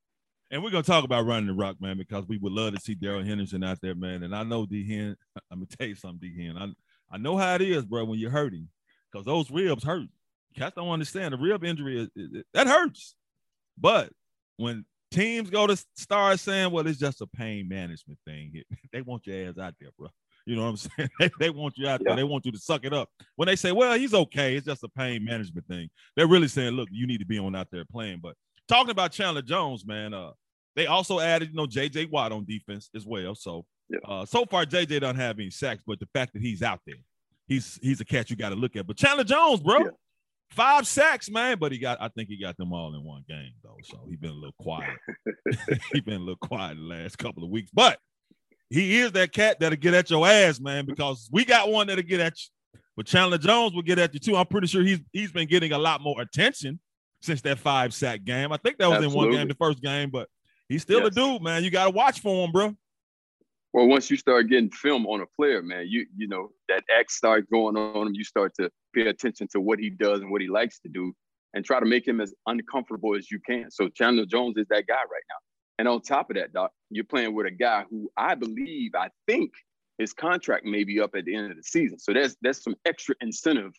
And 0.50 0.62
we're 0.62 0.70
gonna 0.70 0.82
talk 0.82 1.04
about 1.04 1.26
running 1.26 1.46
the 1.46 1.52
rock, 1.52 1.76
man, 1.78 1.98
because 1.98 2.26
we 2.26 2.38
would 2.38 2.52
love 2.52 2.74
to 2.74 2.80
see 2.80 2.94
Darrell 2.94 3.22
Henderson 3.22 3.62
out 3.62 3.80
there, 3.82 3.94
man. 3.94 4.22
And 4.22 4.34
I 4.34 4.44
know 4.44 4.64
D 4.64 4.86
Hen, 4.86 5.14
I'm 5.50 5.58
gonna 5.58 5.66
tell 5.66 5.86
you 5.86 5.94
something, 5.94 6.20
D 6.20 6.42
Hen. 6.42 6.56
I 6.56 7.14
I 7.14 7.18
know 7.18 7.36
how 7.36 7.54
it 7.54 7.60
is, 7.60 7.84
bro, 7.84 8.04
when 8.04 8.18
you're 8.18 8.30
hurting, 8.30 8.68
because 9.12 9.26
those 9.26 9.50
ribs 9.50 9.84
hurt. 9.84 10.08
Cats 10.56 10.74
don't 10.74 10.88
understand 10.88 11.34
the 11.34 11.38
rib 11.38 11.64
injury 11.64 12.08
is, 12.16 12.42
that 12.54 12.66
hurts. 12.66 13.14
But 13.76 14.10
when 14.56 14.86
teams 15.10 15.50
go 15.50 15.66
to 15.66 15.76
start 15.96 16.40
saying, 16.40 16.70
well, 16.70 16.86
it's 16.86 16.98
just 16.98 17.20
a 17.20 17.26
pain 17.26 17.68
management 17.68 18.18
thing, 18.26 18.62
they 18.92 19.02
want 19.02 19.26
your 19.26 19.48
ass 19.48 19.58
out 19.58 19.74
there, 19.80 19.90
bro. 19.98 20.08
You 20.46 20.56
know 20.56 20.62
what 20.62 20.68
I'm 20.68 20.76
saying? 20.96 21.10
they, 21.20 21.30
they 21.38 21.50
want 21.50 21.76
you 21.76 21.86
out 21.86 22.00
yeah. 22.00 22.08
there. 22.08 22.16
They 22.16 22.24
want 22.24 22.46
you 22.46 22.52
to 22.52 22.58
suck 22.58 22.84
it 22.84 22.94
up. 22.94 23.10
When 23.36 23.46
they 23.46 23.56
say, 23.56 23.72
well, 23.72 23.98
he's 23.98 24.14
okay, 24.14 24.56
it's 24.56 24.66
just 24.66 24.82
a 24.82 24.88
pain 24.88 25.24
management 25.24 25.66
thing. 25.66 25.90
They're 26.16 26.26
really 26.26 26.48
saying, 26.48 26.72
look, 26.72 26.88
you 26.90 27.06
need 27.06 27.18
to 27.18 27.26
be 27.26 27.38
on 27.38 27.54
out 27.54 27.68
there 27.70 27.84
playing. 27.84 28.20
But 28.22 28.34
talking 28.66 28.90
about 28.90 29.12
Chandler 29.12 29.42
Jones, 29.42 29.86
man, 29.86 30.14
uh, 30.14 30.30
they 30.74 30.86
also 30.86 31.20
added, 31.20 31.50
you 31.50 31.56
know, 31.56 31.66
JJ 31.66 32.10
Watt 32.10 32.32
on 32.32 32.44
defense 32.46 32.88
as 32.94 33.04
well. 33.04 33.34
So 33.34 33.66
yeah. 33.88 33.98
uh, 34.06 34.24
so 34.24 34.46
far, 34.46 34.64
JJ 34.64 35.00
doesn't 35.00 35.16
have 35.16 35.38
any 35.38 35.50
sacks, 35.50 35.82
but 35.86 36.00
the 36.00 36.08
fact 36.14 36.32
that 36.32 36.40
he's 36.40 36.62
out 36.62 36.80
there, 36.86 36.96
he's 37.46 37.78
he's 37.82 38.00
a 38.00 38.04
catch 38.04 38.30
you 38.30 38.36
got 38.36 38.50
to 38.50 38.54
look 38.54 38.76
at. 38.76 38.86
But 38.86 38.96
Chandler 38.96 39.24
Jones, 39.24 39.60
bro, 39.60 39.78
yeah. 39.78 39.90
Five 40.50 40.86
sacks, 40.86 41.30
man. 41.30 41.58
But 41.58 41.72
he 41.72 41.78
got, 41.78 41.98
I 42.00 42.08
think 42.08 42.28
he 42.28 42.38
got 42.38 42.56
them 42.56 42.72
all 42.72 42.94
in 42.94 43.02
one 43.04 43.24
game 43.28 43.52
though. 43.62 43.76
So 43.84 44.00
he 44.08 44.16
been 44.16 44.30
a 44.30 44.34
little 44.34 44.54
quiet. 44.58 44.96
he 45.92 46.00
been 46.00 46.14
a 46.14 46.18
little 46.18 46.36
quiet 46.36 46.76
the 46.76 46.82
last 46.82 47.18
couple 47.18 47.44
of 47.44 47.50
weeks, 47.50 47.70
but 47.72 47.98
he 48.70 48.98
is 48.98 49.12
that 49.12 49.32
cat 49.32 49.58
that'll 49.60 49.78
get 49.78 49.94
at 49.94 50.10
your 50.10 50.26
ass, 50.26 50.60
man. 50.60 50.84
Because 50.86 51.28
we 51.32 51.44
got 51.44 51.70
one 51.70 51.86
that'll 51.86 52.02
get 52.02 52.20
at 52.20 52.34
you. 52.38 52.80
But 52.96 53.06
Chandler 53.06 53.38
Jones 53.38 53.74
will 53.74 53.82
get 53.82 53.98
at 53.98 54.12
you 54.12 54.20
too. 54.20 54.36
I'm 54.36 54.46
pretty 54.46 54.66
sure 54.66 54.82
he's 54.82 55.00
he's 55.12 55.30
been 55.30 55.48
getting 55.48 55.72
a 55.72 55.78
lot 55.78 56.00
more 56.00 56.20
attention 56.20 56.80
since 57.22 57.40
that 57.42 57.58
five 57.58 57.94
sack 57.94 58.24
game. 58.24 58.52
I 58.52 58.56
think 58.56 58.78
that 58.78 58.88
was 58.88 58.96
Absolutely. 58.96 59.26
in 59.26 59.30
one 59.30 59.38
game, 59.38 59.48
the 59.48 59.54
first 59.54 59.80
game, 59.80 60.10
but 60.10 60.28
he's 60.68 60.82
still 60.82 61.00
yes. 61.00 61.08
a 61.08 61.10
dude, 61.10 61.42
man. 61.42 61.64
You 61.64 61.70
got 61.70 61.84
to 61.84 61.90
watch 61.90 62.20
for 62.20 62.44
him, 62.44 62.52
bro. 62.52 62.74
Well, 63.78 63.86
once 63.86 64.10
you 64.10 64.16
start 64.16 64.48
getting 64.48 64.70
film 64.70 65.06
on 65.06 65.20
a 65.20 65.26
player, 65.36 65.62
man, 65.62 65.86
you 65.86 66.04
you 66.16 66.26
know 66.26 66.50
that 66.68 66.82
X 66.92 67.14
starts 67.14 67.46
going 67.48 67.76
on 67.76 68.08
him. 68.08 68.12
You 68.12 68.24
start 68.24 68.52
to 68.56 68.68
pay 68.92 69.06
attention 69.06 69.46
to 69.52 69.60
what 69.60 69.78
he 69.78 69.88
does 69.88 70.20
and 70.20 70.32
what 70.32 70.40
he 70.40 70.48
likes 70.48 70.80
to 70.80 70.88
do, 70.88 71.14
and 71.54 71.64
try 71.64 71.78
to 71.78 71.86
make 71.86 72.04
him 72.04 72.20
as 72.20 72.34
uncomfortable 72.46 73.14
as 73.14 73.30
you 73.30 73.38
can. 73.38 73.70
So 73.70 73.88
Chandler 73.88 74.26
Jones 74.26 74.56
is 74.56 74.66
that 74.70 74.88
guy 74.88 74.94
right 74.96 75.22
now. 75.30 75.36
And 75.78 75.86
on 75.86 76.00
top 76.00 76.28
of 76.28 76.34
that, 76.34 76.52
Doc, 76.52 76.72
you're 76.90 77.04
playing 77.04 77.36
with 77.36 77.46
a 77.46 77.52
guy 77.52 77.84
who 77.88 78.10
I 78.16 78.34
believe, 78.34 78.96
I 78.96 79.10
think 79.28 79.52
his 79.98 80.12
contract 80.12 80.64
may 80.64 80.82
be 80.82 80.98
up 81.00 81.14
at 81.14 81.24
the 81.24 81.36
end 81.36 81.52
of 81.52 81.56
the 81.56 81.62
season. 81.62 82.00
So 82.00 82.12
there's 82.12 82.36
there's 82.42 82.60
some 82.60 82.74
extra 82.84 83.14
incentive 83.20 83.74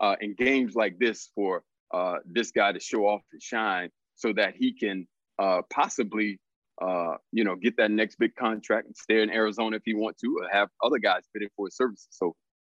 uh, 0.00 0.16
in 0.20 0.34
games 0.34 0.74
like 0.74 0.98
this 0.98 1.30
for 1.32 1.62
uh, 1.92 2.16
this 2.26 2.50
guy 2.50 2.72
to 2.72 2.80
show 2.80 3.06
off 3.06 3.22
and 3.30 3.40
shine, 3.40 3.90
so 4.16 4.32
that 4.32 4.56
he 4.56 4.72
can 4.72 5.06
uh, 5.38 5.62
possibly, 5.72 6.40
uh, 6.80 7.14
you 7.32 7.44
know, 7.44 7.54
get 7.56 7.76
that 7.76 7.90
next 7.90 8.16
big 8.16 8.34
contract 8.34 8.86
and 8.86 8.96
stay 8.96 9.22
in 9.22 9.30
Arizona 9.30 9.76
if 9.76 9.82
he 9.84 9.94
want 9.94 10.18
to, 10.18 10.38
or 10.40 10.48
have 10.50 10.68
other 10.82 10.98
guys 10.98 11.22
fit 11.32 11.42
in 11.42 11.48
for 11.56 11.66
his 11.66 11.76
services. 11.76 12.08
So 12.10 12.34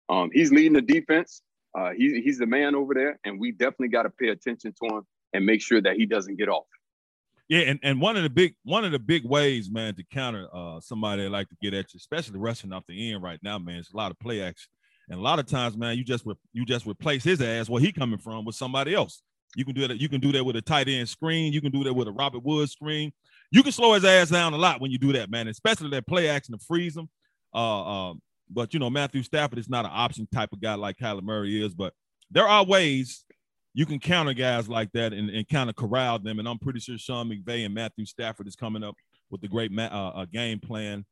um, 0.10 0.30
he's 0.34 0.52
leading 0.52 0.74
the 0.74 0.82
defense. 0.82 1.42
Uh, 1.78 1.92
he, 1.92 2.22
he's 2.22 2.40
the 2.40 2.46
man 2.46 2.76
over 2.76 2.94
there, 2.94 3.20
and 3.26 3.40
we 3.40 3.52
definitely 3.52 3.90
got 3.90 4.04
to 4.04 4.10
pay 4.10 4.30
attention 4.30 4.74
to 4.82 4.96
him 4.96 5.02
and 5.34 5.46
make 5.46 5.62
sure 5.62 5.82
that 5.82 5.98
he 5.98 6.06
doesn't 6.06 6.38
get 6.38 6.50
off. 6.50 6.66
Yeah, 7.48 7.62
and, 7.62 7.80
and 7.82 8.00
one 8.00 8.16
of 8.16 8.24
the 8.24 8.30
big 8.30 8.56
one 8.64 8.86
of 8.86 8.92
the 8.92 9.00
big 9.00 9.26
ways, 9.26 9.72
man, 9.72 9.96
to 9.96 10.04
counter 10.12 10.48
uh 10.54 10.80
somebody 10.80 11.24
that 11.24 11.32
like 11.32 11.50
to 11.50 11.56
get 11.62 11.74
at 11.74 11.92
you, 11.94 11.98
especially 11.98 12.38
rushing 12.38 12.72
off 12.72 12.84
the 12.88 13.12
end 13.12 13.24
right 13.24 13.40
now, 13.42 13.58
man. 13.58 13.78
It's 13.78 13.92
a 13.92 13.98
lot 13.98 14.12
of 14.12 14.20
play 14.20 14.42
action, 14.42 14.70
and 15.10 15.20
a 15.20 15.22
lot 15.22 15.40
of 15.40 15.48
times, 15.48 15.76
man, 15.76 15.98
you 15.98 16.04
just 16.04 16.26
re- 16.28 16.36
you 16.54 16.64
just 16.64 16.86
replace 16.86 17.24
his 17.24 17.42
ass 17.42 17.68
where 17.68 17.82
he 17.82 17.92
coming 17.92 18.20
from 18.20 18.46
with 18.46 18.56
somebody 18.56 18.94
else. 18.94 19.24
You 19.56 19.66
can 19.66 19.74
do 19.74 19.88
that. 19.88 20.00
You 20.00 20.10
can 20.10 20.22
do 20.22 20.32
that 20.34 20.44
with 20.44 20.58
a 20.58 20.62
tight 20.62 20.88
end 20.88 21.10
screen. 21.10 21.52
You 21.52 21.60
can 21.60 21.72
do 21.72 21.84
that 21.86 21.94
with 21.94 22.08
a 22.08 22.12
Robert 22.12 22.44
Woods 22.44 22.72
screen. 22.72 23.12
You 23.52 23.64
can 23.64 23.72
slow 23.72 23.94
his 23.94 24.06
ass 24.06 24.30
down 24.30 24.54
a 24.54 24.58
lot 24.58 24.80
when 24.80 24.92
you 24.92 24.98
do 24.98 25.14
that, 25.14 25.30
man. 25.30 25.48
Especially 25.48 25.90
that 25.90 26.08
play 26.08 26.30
action 26.30 26.58
to 26.58 26.64
freeze 26.64 26.96
him. 26.96 27.10
Uh, 27.54 28.10
um, 28.10 28.22
but 28.50 28.74
you 28.74 28.80
know 28.80 28.90
Matthew 28.90 29.24
Stafford 29.24 29.60
is 29.60 29.70
not 29.70 29.86
an 29.86 29.92
option 29.94 30.28
type 30.32 30.54
of 30.54 30.62
guy 30.62 30.76
like 30.76 30.98
Kyler 30.98 31.24
Murray 31.24 31.64
is, 31.64 31.74
but 31.74 31.94
there 32.32 32.48
are 32.48 32.64
ways 32.64 33.26
you 33.74 33.86
can 33.86 34.00
counter 34.00 34.34
guys 34.34 34.68
like 34.68 34.92
that 34.94 35.14
and, 35.14 35.30
and 35.30 35.48
kind 35.48 35.70
of 35.70 35.76
corral 35.76 36.20
them. 36.20 36.40
And 36.40 36.48
I'm 36.48 36.60
pretty 36.60 36.80
sure 36.80 36.98
Sean 36.98 37.30
McVay 37.30 37.66
and 37.66 37.74
Matthew 37.74 38.06
Stafford 38.06 38.48
is 38.48 38.56
coming 38.56 38.84
up 38.84 38.96
with 39.30 39.42
the 39.42 39.48
great 39.48 39.72
ma- 39.72 39.84
uh, 39.84 40.26
game 40.26 40.60
plan 40.60 41.06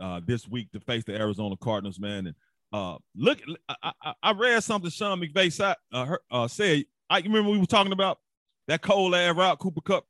uh, 0.00 0.20
this 0.24 0.48
week 0.48 0.70
to 0.72 0.80
face 0.80 1.04
the 1.04 1.14
Arizona 1.14 1.56
Cardinals, 1.56 2.00
man. 2.00 2.28
And 2.28 2.36
uh, 2.72 2.96
look, 3.14 3.38
I, 3.68 3.92
I, 4.02 4.14
I, 4.22 4.32
read 4.32 4.62
something 4.62 4.90
Sean 4.90 5.20
McVay 5.20 5.52
said. 5.52 5.76
Uh, 5.92 6.16
uh, 6.30 6.48
said 6.48 6.84
I 7.08 7.20
remember 7.20 7.50
we 7.50 7.58
were 7.58 7.66
talking 7.66 7.92
about 7.92 8.18
that 8.66 8.82
cold 8.82 9.14
air 9.14 9.32
route 9.34 9.58
Cooper 9.58 9.80
Kupp 9.80 10.04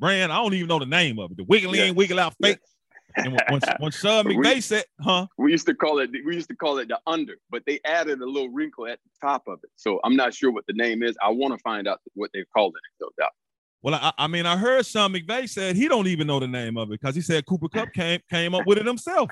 brand. 0.00 0.32
I 0.32 0.36
don't 0.36 0.54
even 0.54 0.68
know 0.68 0.78
the 0.78 0.86
name 0.86 1.18
of 1.18 1.30
it. 1.30 1.36
The 1.36 1.44
wiggle 1.44 1.74
in, 1.74 1.94
wiggle 1.94 2.18
out 2.18 2.34
fake. 2.42 2.58
And 3.16 3.32
when, 3.50 3.60
when 3.78 3.90
Sean 3.90 4.24
McVay 4.24 4.62
said, 4.62 4.84
"Huh," 5.00 5.26
we 5.36 5.50
used 5.52 5.66
to 5.66 5.74
call 5.74 5.98
it 5.98 6.10
we 6.24 6.34
used 6.34 6.48
to 6.48 6.56
call 6.56 6.78
it 6.78 6.88
the 6.88 6.98
under, 7.06 7.34
but 7.50 7.62
they 7.66 7.80
added 7.84 8.20
a 8.20 8.26
little 8.26 8.48
wrinkle 8.48 8.86
at 8.86 8.98
the 9.04 9.10
top 9.26 9.44
of 9.46 9.60
it. 9.62 9.70
So 9.76 10.00
I'm 10.04 10.16
not 10.16 10.34
sure 10.34 10.50
what 10.50 10.66
the 10.66 10.72
name 10.72 11.02
is. 11.02 11.16
I 11.22 11.30
want 11.30 11.54
to 11.54 11.58
find 11.58 11.86
out 11.86 12.00
what 12.14 12.30
they've 12.32 12.50
called 12.54 12.74
it. 12.76 13.02
No 13.02 13.10
doubt. 13.18 13.32
Well, 13.82 13.94
I, 13.94 14.12
I, 14.18 14.26
mean, 14.26 14.44
I 14.44 14.56
heard 14.56 14.84
Sean 14.84 15.12
McVay 15.12 15.48
said 15.48 15.74
he 15.74 15.88
don't 15.88 16.06
even 16.06 16.26
know 16.26 16.38
the 16.38 16.46
name 16.46 16.76
of 16.76 16.88
it 16.88 17.00
because 17.00 17.14
he 17.14 17.22
said 17.22 17.46
Cooper 17.46 17.68
Kupp 17.68 17.92
came 17.94 18.20
came 18.28 18.54
up 18.54 18.66
with 18.66 18.78
it 18.78 18.86
himself. 18.86 19.30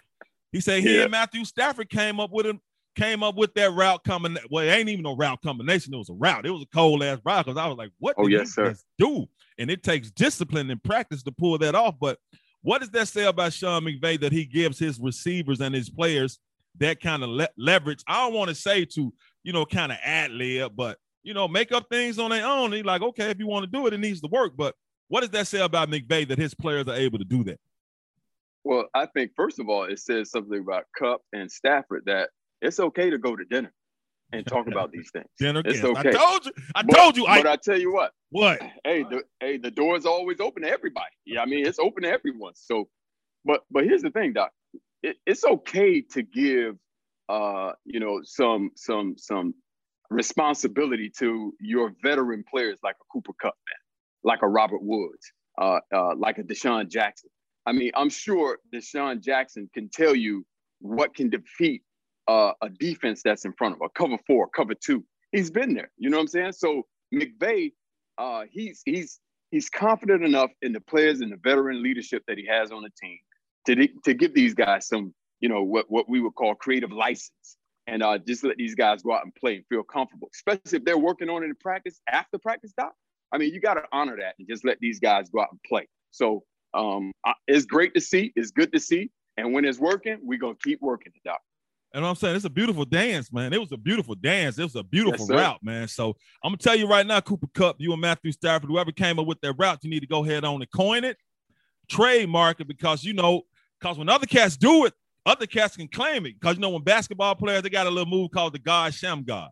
He 0.52 0.60
said 0.60 0.82
he 0.82 0.96
yeah. 0.96 1.02
and 1.02 1.10
Matthew 1.10 1.44
Stafford 1.44 1.90
came 1.90 2.18
up 2.18 2.30
with 2.32 2.46
it, 2.46 2.56
came 2.96 3.22
up 3.22 3.36
with 3.36 3.52
that 3.54 3.72
route 3.72 4.02
coming. 4.04 4.38
Well, 4.50 4.64
it 4.64 4.70
ain't 4.70 4.88
even 4.88 5.02
no 5.02 5.14
route 5.14 5.42
combination. 5.42 5.92
It 5.92 5.98
was 5.98 6.08
a 6.08 6.14
route. 6.14 6.46
It 6.46 6.50
was 6.50 6.62
a 6.62 6.74
cold 6.74 7.02
ass 7.02 7.18
route 7.24 7.44
because 7.44 7.58
I 7.58 7.66
was 7.66 7.76
like, 7.76 7.90
what? 7.98 8.14
Oh 8.16 8.26
yes, 8.26 8.54
sir. 8.54 8.74
Do 8.98 9.28
and 9.58 9.70
it 9.70 9.82
takes 9.82 10.10
discipline 10.10 10.70
and 10.70 10.82
practice 10.82 11.22
to 11.24 11.32
pull 11.32 11.58
that 11.58 11.74
off. 11.74 11.96
But 12.00 12.18
what 12.62 12.80
does 12.80 12.90
that 12.90 13.08
say 13.08 13.24
about 13.24 13.52
Sean 13.52 13.82
McVay 13.84 14.20
that 14.20 14.32
he 14.32 14.44
gives 14.44 14.78
his 14.78 14.98
receivers 14.98 15.60
and 15.60 15.74
his 15.74 15.90
players 15.90 16.38
that 16.78 17.00
kind 17.00 17.22
of 17.22 17.30
le- 17.30 17.48
leverage? 17.56 18.02
I 18.06 18.24
don't 18.24 18.34
want 18.34 18.48
to 18.48 18.54
say 18.54 18.84
to, 18.84 19.12
you 19.42 19.52
know, 19.52 19.64
kind 19.64 19.92
of 19.92 19.98
ad 20.02 20.30
lib, 20.30 20.72
but, 20.76 20.98
you 21.22 21.34
know, 21.34 21.48
make 21.48 21.72
up 21.72 21.86
things 21.90 22.18
on 22.18 22.30
their 22.30 22.46
own. 22.46 22.72
He's 22.72 22.84
like, 22.84 23.02
okay, 23.02 23.30
if 23.30 23.38
you 23.38 23.46
want 23.46 23.64
to 23.64 23.70
do 23.70 23.86
it, 23.86 23.94
it 23.94 24.00
needs 24.00 24.20
to 24.20 24.28
work. 24.28 24.52
But 24.56 24.74
what 25.08 25.20
does 25.20 25.30
that 25.30 25.46
say 25.46 25.60
about 25.60 25.90
McVay 25.90 26.28
that 26.28 26.38
his 26.38 26.54
players 26.54 26.86
are 26.88 26.94
able 26.94 27.18
to 27.18 27.24
do 27.24 27.44
that? 27.44 27.58
Well, 28.64 28.86
I 28.94 29.06
think, 29.06 29.32
first 29.34 29.58
of 29.58 29.68
all, 29.68 29.84
it 29.84 29.98
says 29.98 30.30
something 30.30 30.60
about 30.60 30.84
Kupp 30.96 31.22
and 31.32 31.50
Stafford 31.50 32.02
that 32.06 32.30
it's 32.60 32.80
okay 32.80 33.08
to 33.08 33.18
go 33.18 33.34
to 33.34 33.44
dinner 33.44 33.72
and 34.32 34.46
talk 34.46 34.66
about 34.66 34.92
these 34.92 35.10
things. 35.10 35.26
Dinner 35.38 35.62
it's 35.64 35.82
okay. 35.82 36.10
I 36.10 36.12
told 36.12 36.46
you. 36.46 36.52
I 36.74 36.82
but, 36.82 36.96
told 36.96 37.16
you. 37.16 37.24
But 37.24 37.46
I, 37.46 37.52
I 37.52 37.56
tell 37.56 37.78
you 37.78 37.92
what. 37.92 38.12
What? 38.30 38.60
Hey, 38.84 39.02
the 39.02 39.22
hey, 39.40 39.56
the 39.56 39.70
door 39.70 39.96
is 39.96 40.06
always 40.06 40.40
open 40.40 40.62
to 40.62 40.70
everybody. 40.70 41.10
Yeah, 41.24 41.42
I 41.42 41.46
mean 41.46 41.66
it's 41.66 41.78
open 41.78 42.02
to 42.02 42.10
everyone. 42.10 42.54
So, 42.54 42.88
but 43.44 43.62
but 43.70 43.84
here's 43.84 44.02
the 44.02 44.10
thing, 44.10 44.34
Doc. 44.34 44.52
It, 45.02 45.16
it's 45.26 45.44
okay 45.44 46.02
to 46.12 46.22
give, 46.22 46.76
uh, 47.28 47.72
you 47.84 48.00
know, 48.00 48.20
some 48.24 48.70
some 48.76 49.14
some 49.16 49.54
responsibility 50.10 51.10
to 51.18 51.54
your 51.60 51.94
veteran 52.02 52.44
players 52.50 52.78
like 52.82 52.96
a 53.00 53.04
Cooper 53.12 53.32
Kupp, 53.40 53.54
man, 53.54 53.78
like 54.24 54.42
a 54.42 54.48
Robert 54.48 54.82
Woods, 54.82 55.32
uh, 55.60 55.80
uh, 55.94 56.14
like 56.16 56.38
a 56.38 56.42
DeSean 56.42 56.88
Jackson. 56.88 57.30
I 57.66 57.72
mean, 57.72 57.92
I'm 57.94 58.08
sure 58.08 58.58
DeSean 58.72 59.22
Jackson 59.22 59.68
can 59.74 59.90
tell 59.90 60.14
you 60.14 60.46
what 60.80 61.14
can 61.14 61.28
defeat 61.28 61.82
uh, 62.28 62.52
a 62.62 62.68
defense 62.68 63.22
that's 63.24 63.44
in 63.44 63.52
front 63.54 63.74
of 63.74 63.80
a 63.82 63.88
cover 63.88 64.18
four, 64.26 64.48
cover 64.48 64.74
two. 64.74 65.04
He's 65.32 65.50
been 65.50 65.74
there. 65.74 65.90
You 65.96 66.10
know 66.10 66.18
what 66.18 66.22
I'm 66.22 66.28
saying? 66.28 66.52
So 66.52 66.86
McVay, 67.12 67.72
uh, 68.18 68.44
he's 68.50 68.82
he's 68.84 69.18
he's 69.50 69.68
confident 69.68 70.22
enough 70.24 70.50
in 70.62 70.72
the 70.72 70.80
players 70.80 71.20
and 71.20 71.32
the 71.32 71.38
veteran 71.42 71.82
leadership 71.82 72.22
that 72.28 72.38
he 72.38 72.46
has 72.46 72.70
on 72.70 72.82
the 72.82 72.90
team 73.00 73.18
to 73.66 73.88
to 74.04 74.14
give 74.14 74.34
these 74.34 74.54
guys 74.54 74.86
some, 74.86 75.14
you 75.40 75.48
know, 75.48 75.62
what 75.62 75.86
what 75.88 76.08
we 76.08 76.20
would 76.20 76.34
call 76.34 76.54
creative 76.54 76.92
license, 76.92 77.56
and 77.86 78.02
uh, 78.02 78.18
just 78.18 78.44
let 78.44 78.56
these 78.56 78.74
guys 78.74 79.02
go 79.02 79.14
out 79.14 79.24
and 79.24 79.34
play 79.34 79.56
and 79.56 79.64
feel 79.68 79.82
comfortable, 79.82 80.28
especially 80.34 80.78
if 80.78 80.84
they're 80.84 80.98
working 80.98 81.30
on 81.30 81.42
it 81.42 81.46
in 81.46 81.54
practice 81.56 82.00
after 82.10 82.38
practice. 82.38 82.72
Doc, 82.76 82.92
I 83.32 83.38
mean, 83.38 83.52
you 83.54 83.60
got 83.60 83.74
to 83.74 83.84
honor 83.92 84.16
that 84.18 84.34
and 84.38 84.46
just 84.48 84.64
let 84.64 84.78
these 84.80 85.00
guys 85.00 85.30
go 85.30 85.40
out 85.40 85.48
and 85.50 85.60
play. 85.66 85.86
So 86.10 86.44
um, 86.74 87.12
it's 87.46 87.64
great 87.66 87.94
to 87.94 88.00
see. 88.00 88.32
It's 88.36 88.50
good 88.50 88.72
to 88.72 88.80
see. 88.80 89.10
And 89.36 89.52
when 89.52 89.64
it's 89.64 89.78
working, 89.78 90.18
we're 90.22 90.38
gonna 90.38 90.56
keep 90.62 90.80
working 90.82 91.12
it, 91.14 91.22
Doc. 91.24 91.40
And 91.94 92.04
I'm 92.04 92.14
saying 92.16 92.36
it's 92.36 92.44
a 92.44 92.50
beautiful 92.50 92.84
dance, 92.84 93.32
man. 93.32 93.52
It 93.52 93.60
was 93.60 93.72
a 93.72 93.76
beautiful 93.76 94.14
dance. 94.14 94.58
It 94.58 94.64
was 94.64 94.76
a 94.76 94.82
beautiful 94.82 95.26
Yes, 95.26 95.36
route, 95.36 95.62
man. 95.62 95.88
So 95.88 96.14
I'm 96.44 96.50
gonna 96.50 96.58
tell 96.58 96.76
you 96.76 96.86
right 96.86 97.06
now, 97.06 97.20
Cooper 97.20 97.46
Kupp, 97.54 97.76
you 97.78 97.92
and 97.92 98.00
Matthew 98.00 98.32
Stafford, 98.32 98.68
whoever 98.68 98.92
came 98.92 99.18
up 99.18 99.26
with 99.26 99.40
that 99.40 99.54
route, 99.54 99.78
you 99.82 99.90
need 99.90 100.00
to 100.00 100.06
go 100.06 100.24
ahead 100.24 100.44
on 100.44 100.60
and 100.60 100.70
coin 100.70 101.04
it, 101.04 101.16
trademark 101.88 102.60
it, 102.60 102.68
because 102.68 103.04
you 103.04 103.14
know, 103.14 103.42
because 103.80 103.96
when 103.96 104.10
other 104.10 104.26
cats 104.26 104.56
do 104.56 104.84
it, 104.84 104.92
other 105.24 105.46
cats 105.46 105.76
can 105.76 105.88
claim 105.88 106.26
it. 106.26 106.38
Because 106.38 106.56
you 106.56 106.60
know, 106.60 106.70
when 106.70 106.82
basketball 106.82 107.34
players, 107.34 107.62
they 107.62 107.70
got 107.70 107.86
a 107.86 107.90
little 107.90 108.10
move 108.10 108.30
called 108.32 108.52
the 108.52 108.58
God 108.58 108.92
Shammgod. 108.92 109.48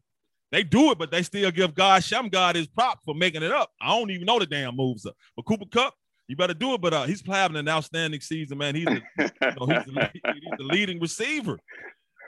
They 0.52 0.62
do 0.62 0.90
it, 0.90 0.98
but 0.98 1.10
they 1.10 1.22
still 1.22 1.50
give 1.50 1.74
God 1.74 2.02
Shammgod 2.02 2.54
his 2.54 2.66
prop 2.66 3.00
for 3.04 3.14
making 3.14 3.42
it 3.42 3.52
up. 3.52 3.70
I 3.80 3.88
don't 3.88 4.10
even 4.10 4.26
know 4.26 4.38
the 4.38 4.46
damn 4.46 4.76
moves 4.76 5.06
up. 5.06 5.16
But 5.34 5.44
Cooper 5.46 5.66
Kupp, 5.66 5.94
you 6.28 6.36
better 6.36 6.54
do 6.54 6.74
it. 6.74 6.80
But 6.80 6.94
uh, 6.94 7.04
he's 7.04 7.22
having 7.26 7.56
an 7.56 7.68
outstanding 7.68 8.20
season, 8.20 8.58
man. 8.58 8.74
He's 8.74 8.84
the, 8.84 9.02
you 9.18 9.30
know, 9.58 9.66
he's, 9.66 9.84
the, 9.86 10.10
he's 10.12 10.58
the 10.58 10.64
leading 10.64 11.00
receiver 11.00 11.58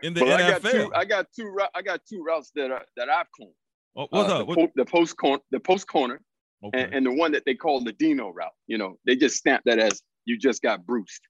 in 0.02 0.14
the 0.14 0.21
But 0.21 0.33
I 0.33 0.50
got 0.50 0.62
two. 0.62 0.93
I 0.95 1.05
got 1.05 1.26
two. 1.35 1.59
I 1.75 1.83
got 1.83 2.00
two 2.09 2.23
routes 2.23 2.50
that 2.55 2.71
are, 2.71 2.85
that 2.97 3.09
I've 3.09 3.26
coined. 3.38 3.52
Oh, 3.97 4.07
what's 4.11 4.31
Uh, 4.31 4.40
up? 4.40 4.49
The, 4.49 4.55
What- 4.55 4.71
the 4.76 4.85
post 4.85 5.17
corner, 5.17 5.43
the 5.50 5.61
post 5.61 5.87
corner, 5.88 6.21
okay. 6.64 6.85
and, 6.85 6.95
and 6.95 7.07
the 7.07 7.12
one 7.12 7.33
that 7.33 7.45
they 7.45 7.55
call 7.55 7.83
the 7.83 7.93
Dino 7.93 8.31
route. 8.31 8.52
You 8.67 8.78
know, 8.78 8.99
they 9.07 9.17
just 9.17 9.37
stamp 9.37 9.62
that 9.64 9.78
as 9.78 10.02
you 10.25 10.38
just 10.38 10.62
got 10.62 10.85
bruised. 10.87 11.21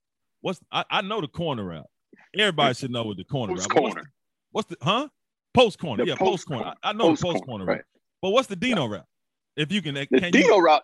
What's 0.41 0.59
I, 0.71 0.85
I 0.89 1.01
know 1.01 1.21
the 1.21 1.27
corner 1.27 1.63
route. 1.65 1.87
Everybody 2.37 2.73
should 2.75 2.91
know 2.91 3.03
what 3.03 3.17
the 3.17 3.23
corner 3.23 3.53
Post 3.55 3.67
route. 3.67 3.73
but 3.75 3.81
What's 3.83 3.93
corner. 3.95 4.03
the, 4.03 4.09
what's 4.51 4.69
the 4.69 4.77
huh? 4.81 5.07
Post 5.53 5.79
corner. 5.79 6.03
The 6.05 6.09
Yeah, 6.11 6.15
post 6.15 6.45
corner. 6.45 6.63
corner. 6.63 6.77
I, 6.83 6.89
I 6.89 6.93
know 6.93 7.09
Post 7.09 7.21
the 7.21 7.27
post 7.27 7.43
corner, 7.45 7.65
corner 7.65 7.65
right. 7.77 7.81
But 8.21 8.29
what's 8.31 8.47
the 8.47 8.55
Dino 8.55 8.85
route? 8.87 9.05
If 9.57 9.71
you 9.71 9.81
can, 9.81 9.95
The 9.95 10.05
can 10.07 10.31
Dino 10.31 10.55
you, 10.57 10.61
route. 10.61 10.83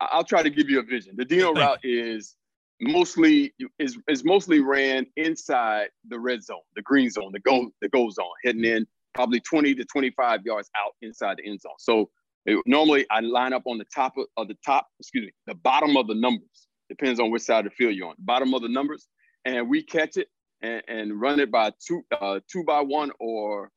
I'll 0.00 0.24
try 0.24 0.42
to 0.44 0.50
give 0.50 0.70
you 0.70 0.78
a 0.78 0.82
vision. 0.82 1.14
The 1.16 1.24
Dino 1.24 1.46
Thank 1.46 1.58
route 1.58 1.78
is 1.82 2.36
mostly 2.80 3.54
is 3.78 3.98
is 4.08 4.24
mostly 4.24 4.60
ran 4.60 5.06
inside 5.16 5.88
the 6.08 6.18
red 6.18 6.42
zone, 6.42 6.60
the 6.76 6.82
green 6.82 7.10
zone, 7.10 7.30
the 7.32 7.40
go 7.40 7.70
the 7.80 7.88
go 7.88 8.10
zone, 8.10 8.26
heading 8.44 8.64
in 8.64 8.86
probably 9.14 9.40
20 9.40 9.74
to 9.76 9.84
25 9.84 10.42
yards 10.44 10.70
out 10.76 10.92
inside 11.02 11.38
the 11.38 11.48
end 11.48 11.60
zone. 11.60 11.72
So 11.78 12.10
it- 12.46 12.62
normally 12.66 13.06
I 13.10 13.20
line 13.20 13.52
up 13.52 13.62
on 13.66 13.78
the 13.78 13.86
top 13.94 14.16
of, 14.18 14.26
of 14.36 14.48
the 14.48 14.56
top, 14.64 14.86
excuse 15.00 15.26
me, 15.26 15.32
the 15.46 15.54
bottom 15.54 15.96
of 15.96 16.06
the 16.06 16.14
numbers. 16.14 16.68
Depends 16.88 17.20
on 17.20 17.30
which 17.30 17.42
side 17.42 17.66
of 17.66 17.72
the 17.72 17.76
field 17.76 17.94
you're 17.96 18.08
on. 18.08 18.14
Bottom 18.18 18.54
of 18.54 18.62
the 18.62 18.68
numbers, 18.68 19.08
and 19.44 19.68
we 19.68 19.82
catch 19.82 20.16
it 20.16 20.28
and, 20.62 20.82
and 20.88 21.20
run 21.20 21.40
it 21.40 21.50
by 21.50 21.72
two 21.86 22.02
uh, 22.20 22.40
two 22.50 22.64
by 22.64 22.80
one, 22.80 23.12
or 23.20 23.70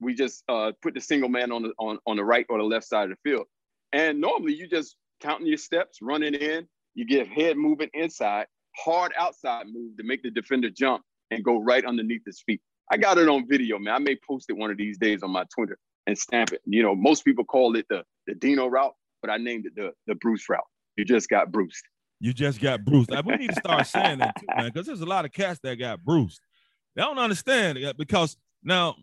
we 0.00 0.14
just 0.14 0.44
uh, 0.48 0.72
put 0.82 0.94
the 0.94 1.00
single 1.00 1.28
man 1.28 1.52
on 1.52 1.62
the 1.62 1.72
on, 1.78 1.98
on 2.06 2.16
the 2.16 2.24
right 2.24 2.46
or 2.48 2.58
the 2.58 2.64
left 2.64 2.86
side 2.86 3.10
of 3.10 3.16
the 3.22 3.30
field. 3.30 3.46
And 3.92 4.20
normally 4.20 4.54
you 4.54 4.68
just 4.68 4.96
counting 5.20 5.46
your 5.46 5.58
steps, 5.58 5.98
running 6.02 6.34
in, 6.34 6.68
you 6.94 7.04
get 7.06 7.28
head 7.28 7.56
moving 7.56 7.90
inside, 7.94 8.46
hard 8.76 9.12
outside 9.18 9.66
move 9.66 9.96
to 9.96 10.04
make 10.04 10.22
the 10.22 10.30
defender 10.30 10.70
jump 10.70 11.02
and 11.30 11.44
go 11.44 11.60
right 11.60 11.84
underneath 11.84 12.22
his 12.24 12.42
feet. 12.44 12.60
I 12.92 12.96
got 12.96 13.18
it 13.18 13.28
on 13.28 13.48
video, 13.48 13.78
man. 13.78 13.94
I 13.94 13.98
may 13.98 14.16
post 14.28 14.46
it 14.50 14.56
one 14.56 14.70
of 14.70 14.76
these 14.76 14.98
days 14.98 15.22
on 15.22 15.30
my 15.30 15.44
Twitter 15.54 15.78
and 16.06 16.16
stamp 16.18 16.52
it. 16.52 16.60
You 16.66 16.82
know, 16.82 16.94
most 16.94 17.24
people 17.24 17.44
call 17.44 17.76
it 17.76 17.86
the 17.88 18.04
the 18.26 18.34
Dino 18.34 18.66
route, 18.66 18.94
but 19.22 19.30
I 19.30 19.38
named 19.38 19.66
it 19.66 19.74
the 19.74 19.92
the 20.06 20.14
Bruce 20.16 20.48
route. 20.48 20.60
You 20.96 21.04
just 21.04 21.28
got 21.28 21.50
bruised. 21.50 21.84
you 22.20 22.32
just 22.32 22.60
got 22.60 22.84
bruised. 22.84 23.10
Like, 23.10 23.24
we 23.24 23.36
need 23.36 23.50
to 23.50 23.56
start 23.56 23.86
saying 23.86 24.18
that 24.18 24.34
too, 24.38 24.46
man, 24.56 24.70
because 24.72 24.86
there's 24.86 25.00
a 25.00 25.06
lot 25.06 25.24
of 25.24 25.32
cats 25.32 25.60
that 25.62 25.76
got 25.76 26.04
bruised. 26.04 26.40
They 26.94 27.02
don't 27.02 27.18
understand 27.18 27.78
because 27.98 28.36
now 28.62 28.96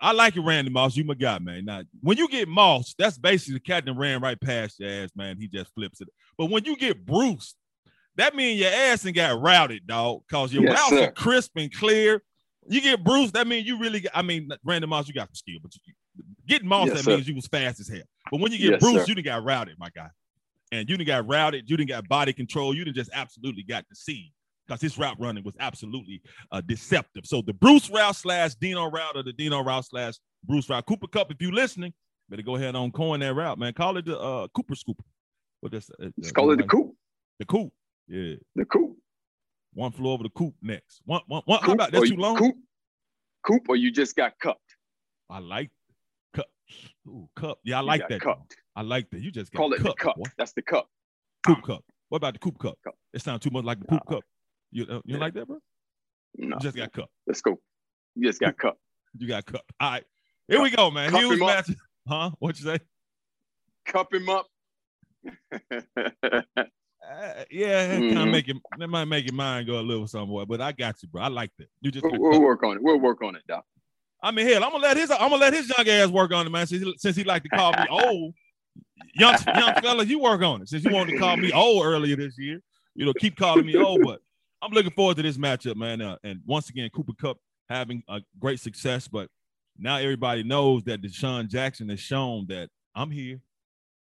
I 0.00 0.12
like 0.12 0.36
it, 0.36 0.40
Randy 0.40 0.70
Moss. 0.70 0.96
You 0.96 1.04
my 1.04 1.14
guy, 1.14 1.38
man. 1.38 1.66
Now, 1.66 1.82
when 2.00 2.16
you 2.16 2.28
get 2.28 2.48
Moss, 2.48 2.94
that's 2.98 3.18
basically 3.18 3.60
the 3.64 3.80
that 3.80 3.92
ran 3.92 4.20
right 4.20 4.40
past 4.40 4.80
your 4.80 4.88
ass, 4.90 5.10
man. 5.14 5.36
He 5.38 5.46
just 5.46 5.72
flips 5.74 6.00
it. 6.00 6.08
But 6.38 6.46
when 6.46 6.64
you 6.64 6.76
get 6.76 7.04
Bruce, 7.04 7.54
that 8.16 8.34
means 8.34 8.60
your 8.60 8.70
ass 8.70 9.04
and 9.04 9.14
got 9.14 9.40
routed, 9.40 9.86
dog. 9.86 10.22
Cause 10.30 10.52
your 10.52 10.64
Yes, 10.64 10.72
routes 10.78 10.90
sir. 10.90 11.04
are 11.08 11.12
crisp 11.12 11.52
and 11.56 11.72
clear. 11.72 12.22
You 12.68 12.80
get 12.80 13.04
Bruce, 13.04 13.30
that 13.32 13.46
means 13.46 13.66
you 13.66 13.78
really. 13.78 14.00
Got, 14.00 14.12
I 14.14 14.22
mean, 14.22 14.48
Randy 14.64 14.86
Moss, 14.86 15.06
you 15.08 15.14
got 15.14 15.28
some 15.28 15.34
skill, 15.34 15.58
but 15.62 15.72
you, 15.74 15.92
getting 16.46 16.68
Moss, 16.68 16.86
Yes, 16.88 16.98
that 16.98 17.04
sir. 17.04 17.10
means 17.16 17.28
you 17.28 17.34
was 17.34 17.46
fast 17.46 17.80
as 17.80 17.88
hell. 17.88 18.02
But 18.30 18.40
when 18.40 18.52
you 18.52 18.58
get 18.58 18.70
Yes, 18.72 18.80
bruised, 18.80 19.06
sir. 19.06 19.10
you 19.10 19.14
done 19.16 19.24
got 19.24 19.44
routed, 19.44 19.76
my 19.78 19.90
guy. 19.94 20.08
And 20.72 20.88
you 20.88 20.96
done 20.96 21.06
got 21.06 21.26
routed. 21.28 21.68
You 21.68 21.76
done 21.76 21.86
got 21.86 22.08
body 22.08 22.32
control. 22.32 22.74
You 22.74 22.84
done 22.84 22.94
just 22.94 23.10
absolutely 23.12 23.64
got 23.64 23.88
deceived 23.88 24.32
because 24.70 24.80
his 24.80 24.96
route 24.96 25.16
running 25.18 25.42
was 25.42 25.56
absolutely 25.58 26.22
uh, 26.52 26.60
deceptive. 26.60 27.26
So 27.26 27.42
the 27.42 27.52
Bruce 27.52 27.90
route 27.90 28.14
slash 28.14 28.54
Dino 28.54 28.88
route 28.88 29.16
or 29.16 29.24
the 29.24 29.32
Dino 29.32 29.62
route 29.64 29.84
slash 29.84 30.14
Bruce 30.44 30.68
route. 30.68 30.86
Cooper 30.86 31.08
Kupp, 31.08 31.32
if 31.32 31.42
you're 31.42 31.52
listening, 31.52 31.92
better 32.28 32.42
go 32.42 32.54
ahead 32.54 32.76
on 32.76 32.92
coin 32.92 33.18
that 33.20 33.34
route, 33.34 33.58
man. 33.58 33.72
Call 33.72 33.96
it 33.96 34.04
the 34.06 34.18
uh, 34.18 34.46
Cooper 34.54 34.74
Scooper. 34.74 35.04
What 35.60 35.72
this? 35.72 35.90
Uh, 36.00 36.06
Let's 36.16 36.30
call 36.30 36.52
it 36.52 36.56
the 36.56 36.62
coop. 36.62 36.94
The 37.40 37.46
coop. 37.46 37.72
Yeah. 38.06 38.34
The 38.54 38.64
coop. 38.64 38.96
One 39.74 39.90
flew 39.90 40.10
over 40.10 40.22
the 40.22 40.30
coop 40.30 40.54
next. 40.62 41.00
One, 41.04 41.22
one, 41.26 41.42
one. 41.46 41.60
How 41.62 41.72
about 41.72 41.88
or 41.88 42.00
that's 42.00 42.10
too 42.10 42.16
long? 42.16 42.36
Coop, 42.36 42.54
coop, 43.44 43.62
or 43.68 43.76
you 43.76 43.90
just 43.90 44.14
got 44.14 44.34
cupped. 44.40 44.60
I 45.28 45.40
like 45.40 45.70
cup. 46.34 46.46
Ooh, 47.08 47.28
cup. 47.34 47.58
Yeah, 47.64 47.78
I 47.78 47.80
like 47.80 48.08
that. 48.08 48.20
cupped. 48.20 48.56
I 48.76 48.82
like 48.82 49.10
that. 49.10 49.20
You 49.20 49.32
just 49.32 49.52
got 49.52 49.58
Call 49.58 49.72
it 49.72 49.96
cup. 49.98 50.16
That's 50.38 50.52
the 50.52 50.62
cup. 50.62 50.88
Coop 51.44 51.62
cup. 51.64 51.84
What 52.08 52.18
about 52.18 52.34
the 52.34 52.38
coop 52.38 52.58
cup? 52.58 52.78
Cup. 52.84 52.94
It 53.12 53.22
sounds 53.22 53.42
too 53.42 53.50
much 53.50 53.64
like 53.64 53.80
the 53.80 53.86
poop 53.86 54.06
cup. 54.08 54.22
You, 54.72 54.84
uh, 54.84 54.94
you 55.04 55.14
Yeah. 55.14 55.18
like 55.18 55.34
that, 55.34 55.46
bro? 55.46 55.58
No, 56.36 56.56
You 56.56 56.60
just 56.60 56.76
got 56.76 56.92
cupped. 56.92 57.12
let's 57.26 57.40
go. 57.40 57.58
You 58.14 58.26
just 58.28 58.40
got 58.40 58.56
cupped. 58.56 58.78
You 59.18 59.26
got 59.28 59.44
cupped. 59.44 59.70
All 59.80 59.90
right. 59.90 60.04
Here 60.48 60.60
we 60.62 60.70
go, 60.70 60.90
man. 60.90 61.10
Cup 61.10 61.20
Huge 61.20 61.40
match. 61.40 61.70
Huh? 62.06 62.30
What 62.38 62.58
you 62.58 62.64
say? 62.66 62.78
Cup 63.86 64.12
him 64.12 64.28
up. 64.28 64.46
Uh, 67.02 67.44
yeah, 67.50 67.98
kind 67.98 68.12
of 68.12 68.18
Mhm. 68.28 68.30
make 68.30 68.48
it. 68.48 68.56
That 68.78 68.86
might 68.88 69.06
make 69.06 69.24
your 69.24 69.34
mind 69.34 69.66
go 69.66 69.80
a 69.80 69.82
little 69.82 70.06
somewhere, 70.06 70.46
but 70.46 70.60
I 70.60 70.70
got 70.70 71.02
you, 71.02 71.08
bro. 71.08 71.22
I 71.22 71.28
like 71.28 71.50
that. 71.58 71.68
You 71.80 71.90
just. 71.90 72.04
we'll, 72.04 72.20
we'll 72.20 72.40
work 72.42 72.62
on 72.62 72.76
it. 72.76 72.82
We'll 72.82 73.00
work 73.00 73.20
on 73.22 73.34
it, 73.34 73.42
Doc. 73.48 73.64
I 74.22 74.30
mean, 74.30 74.46
hell, 74.46 74.62
I'm 74.62 74.70
gonna 74.70 74.82
let 74.82 74.96
his. 74.96 75.10
I'm 75.10 75.18
gonna 75.30 75.36
let 75.36 75.52
his 75.52 75.68
young 75.76 75.88
ass 75.88 76.08
work 76.10 76.30
on 76.32 76.46
it, 76.46 76.50
man. 76.50 76.66
Since 76.68 76.84
he, 76.84 76.94
since 76.98 77.16
he 77.16 77.24
like 77.24 77.42
to 77.44 77.48
call 77.48 77.72
me 77.72 77.86
old, 77.90 78.34
young 79.14 79.34
young 79.56 79.74
fella, 79.82 80.04
you 80.04 80.20
work 80.20 80.42
on 80.42 80.62
it. 80.62 80.68
Since 80.68 80.84
you 80.84 80.92
wanted 80.92 81.12
to 81.12 81.18
call 81.18 81.36
me 81.36 81.50
old 81.52 81.84
earlier 81.84 82.14
this 82.16 82.38
year, 82.38 82.60
you 82.94 83.06
know, 83.06 83.14
keep 83.14 83.34
calling 83.34 83.66
me 83.66 83.76
old. 83.76 84.02
But 84.04 84.20
I'm 84.62 84.72
looking 84.72 84.92
forward 84.92 85.16
to 85.16 85.22
this 85.22 85.38
matchup, 85.38 85.76
man. 85.76 86.02
Uh, 86.02 86.16
and 86.22 86.40
once 86.46 86.68
again, 86.68 86.90
Cooper 86.94 87.12
Kupp 87.18 87.38
having 87.68 88.02
a 88.08 88.20
great 88.38 88.60
success, 88.60 89.08
but 89.08 89.28
now 89.78 89.96
everybody 89.96 90.42
knows 90.42 90.82
that 90.84 91.02
DeSean 91.02 91.48
Jackson 91.48 91.88
has 91.88 92.00
shown 92.00 92.46
that 92.48 92.68
I'm 92.94 93.10
here. 93.10 93.40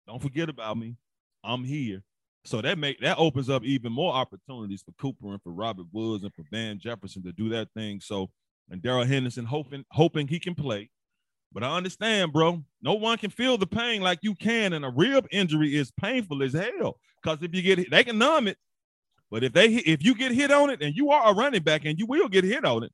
Don't 0.06 0.22
forget 0.22 0.48
about 0.48 0.78
me. 0.78 0.96
I'm 1.44 1.64
here. 1.64 2.02
So 2.44 2.62
that 2.62 2.78
make 2.78 3.00
that 3.00 3.18
opens 3.18 3.50
up 3.50 3.62
even 3.64 3.92
more 3.92 4.14
opportunities 4.14 4.82
for 4.82 4.92
Cooper 4.92 5.32
and 5.32 5.42
for 5.42 5.52
Robert 5.52 5.86
Woods 5.92 6.24
and 6.24 6.32
for 6.32 6.44
Van 6.50 6.78
Jefferson 6.78 7.22
to 7.24 7.32
do 7.32 7.50
that 7.50 7.68
thing. 7.74 8.00
So 8.00 8.30
and 8.70 8.82
Darrell 8.82 9.04
Henderson 9.04 9.44
hoping 9.44 9.84
hoping 9.90 10.28
he 10.28 10.40
can 10.40 10.54
play. 10.54 10.88
But 11.52 11.62
I 11.62 11.76
understand, 11.76 12.32
bro. 12.32 12.62
No 12.82 12.94
one 12.94 13.18
can 13.18 13.30
feel 13.30 13.58
the 13.58 13.66
pain 13.66 14.02
like 14.02 14.20
you 14.22 14.34
can, 14.34 14.72
and 14.74 14.84
a 14.84 14.90
rib 14.90 15.26
injury 15.30 15.76
is 15.76 15.90
painful 15.90 16.42
as 16.42 16.52
hell. 16.52 16.98
Because 17.22 17.42
if 17.42 17.54
you 17.54 17.62
get 17.62 17.78
hit, 17.78 17.90
they 17.90 18.04
can 18.04 18.18
numb 18.18 18.48
it. 18.48 18.56
But 19.30 19.44
if 19.44 19.52
they 19.52 19.66
if 19.66 20.02
you 20.02 20.14
get 20.14 20.32
hit 20.32 20.50
on 20.50 20.70
it, 20.70 20.82
and 20.82 20.94
you 20.94 21.10
are 21.10 21.30
a 21.30 21.34
running 21.34 21.62
back, 21.62 21.84
and 21.84 21.98
you 21.98 22.06
will 22.06 22.28
get 22.28 22.44
hit 22.44 22.64
on 22.64 22.82
it, 22.82 22.92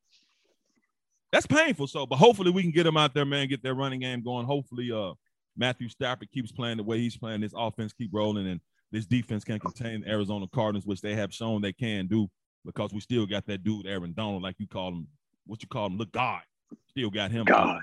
that's 1.31 1.47
painful. 1.47 1.87
So, 1.87 2.07
but 2.07 2.16
hopefully 2.16 2.51
we 2.51 2.62
can 2.62 2.73
get 2.73 2.85
them 2.85 2.97
out 2.97 3.14
there, 3.14 3.25
man. 3.25 3.49
Get 3.49 3.62
their 3.62 3.75
running 3.75 4.01
game 4.01 4.23
going. 4.23 4.47
Hopefully, 4.47 4.90
uh, 4.92 5.12
Matthew 5.57 5.88
Stafford 5.88 6.31
keeps 6.33 6.51
playing 6.51 6.79
the 6.79 6.83
way 6.83 6.99
he's 6.99 7.16
playing. 7.16 7.40
This 7.40 7.55
offense 7.57 7.92
keep 7.92 8.11
rolling, 8.12 8.49
and 8.49 8.61
this 8.90 9.07
defense 9.07 9.44
can 9.44 9.61
contain 9.61 10.01
the 10.01 10.09
Arizona 10.09 10.47
Cardinals, 10.53 10.87
which 10.87 11.01
they 11.01 11.14
have 11.14 11.33
shown 11.33 11.62
they 11.62 11.73
can 11.73 12.07
do. 12.07 12.29
Because 12.64 12.92
we 12.92 13.01
still 13.01 13.27
got 13.27 13.47
that 13.47 13.62
dude 13.62 13.87
Aaron 13.87 14.14
Donald, 14.14 14.42
like 14.42 14.57
you 14.59 14.66
call 14.66 14.88
him, 14.88 15.07
what 15.47 15.62
you 15.62 15.68
call 15.68 15.87
him, 15.87 15.99
the 15.99 16.07
God. 16.07 16.40
Still 16.88 17.11
got 17.11 17.31
him. 17.31 17.44
God. 17.44 17.83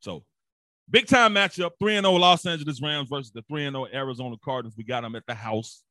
So 0.00 0.24
big 0.90 1.06
time 1.06 1.34
matchup. 1.34 1.70
3 1.78 1.94
0 1.94 2.12
Los 2.12 2.44
Angeles 2.44 2.82
Rams 2.82 3.08
versus 3.08 3.30
the 3.30 3.42
3 3.42 3.70
0 3.70 3.86
Arizona 3.92 4.36
Cardinals. 4.44 4.74
We 4.76 4.84
got 4.84 5.02
them 5.02 5.14
at 5.14 5.24
the 5.26 5.34
house 5.34 5.82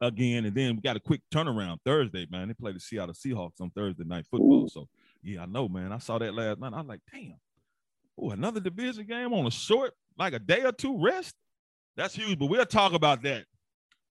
again. 0.00 0.44
And 0.44 0.54
then 0.54 0.76
we 0.76 0.82
got 0.82 0.96
a 0.96 1.00
quick 1.00 1.20
turnaround 1.32 1.78
Thursday, 1.84 2.26
man. 2.30 2.48
They 2.48 2.54
play 2.54 2.72
the 2.72 2.80
Seattle 2.80 3.14
Seahawks 3.14 3.60
on 3.60 3.70
Thursday 3.70 4.04
night 4.04 4.26
football. 4.30 4.68
So 4.68 4.88
yeah, 5.22 5.42
I 5.42 5.46
know, 5.46 5.68
man. 5.68 5.92
I 5.92 5.98
saw 5.98 6.18
that 6.18 6.34
last 6.34 6.60
night. 6.60 6.72
I 6.72 6.78
was 6.78 6.86
like, 6.86 7.00
damn. 7.12 7.34
Oh, 8.18 8.30
another 8.30 8.60
division 8.60 9.06
game 9.06 9.32
on 9.32 9.46
a 9.46 9.50
short, 9.50 9.92
like 10.18 10.32
a 10.32 10.38
day 10.38 10.62
or 10.62 10.72
two 10.72 10.98
rest. 10.98 11.34
That's 11.96 12.14
huge. 12.14 12.38
But 12.38 12.46
we'll 12.46 12.64
talk 12.64 12.92
about 12.92 13.22
that 13.22 13.44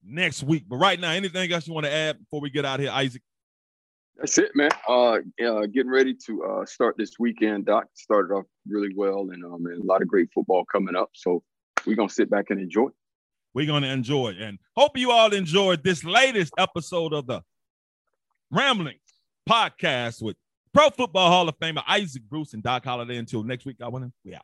next 0.04 0.44
week. 0.44 0.66
But 0.68 0.78
right 0.78 1.00
now, 1.00 1.12
anything 1.12 1.52
else 1.52 1.68
you 1.68 1.74
want 1.74 1.86
to 1.86 1.94
add 1.94 2.20
before 2.20 2.42
we 2.42 2.50
get 2.50 2.66
out 2.66 2.80
here, 2.80 2.92
Isaac? 2.92 3.22
That's 4.18 4.38
it, 4.38 4.56
man. 4.56 4.72
Uh, 4.88 5.18
uh, 5.46 5.66
getting 5.66 5.90
ready 5.90 6.14
to 6.26 6.44
uh, 6.44 6.66
start 6.66 6.96
this 6.98 7.20
weekend. 7.20 7.66
Doc 7.66 7.88
started 7.96 8.34
off 8.34 8.46
really 8.68 8.94
well, 8.96 9.30
and 9.32 9.44
um, 9.44 9.66
and 9.66 9.84
a 9.84 9.86
lot 9.86 10.02
of 10.02 10.08
great 10.08 10.30
football 10.34 10.64
coming 10.66 10.96
up. 10.96 11.10
So 11.14 11.44
we're 11.86 11.98
gonna 11.98 12.10
sit 12.10 12.30
back 12.30 12.46
and 12.50 12.60
enjoy. 12.60 12.90
We're 13.56 13.66
going 13.66 13.84
to 13.84 13.90
enjoy 13.90 14.32
it. 14.32 14.42
And 14.42 14.60
hope 14.76 14.98
you 14.98 15.12
all 15.12 15.34
enjoyed 15.34 15.82
this 15.82 16.04
latest 16.04 16.54
episode 16.58 17.14
of 17.14 17.26
the 17.26 17.42
Rambling 18.52 18.98
podcast 19.50 20.22
with 20.22 20.36
Pro 20.74 20.90
Football 20.90 21.30
Hall 21.30 21.50
of 21.50 21.58
Famer 21.58 21.84
Isaac 21.88 22.24
Bruce 22.30 22.54
and 22.54 22.62
Doc 22.62 22.84
Holliday. 22.84 23.16
Until 23.16 23.44
next 23.44 23.66
week, 23.66 23.78
I 23.82 23.88
want 23.88 24.04
to, 24.04 24.12
we 24.26 24.36
out. 24.36 24.44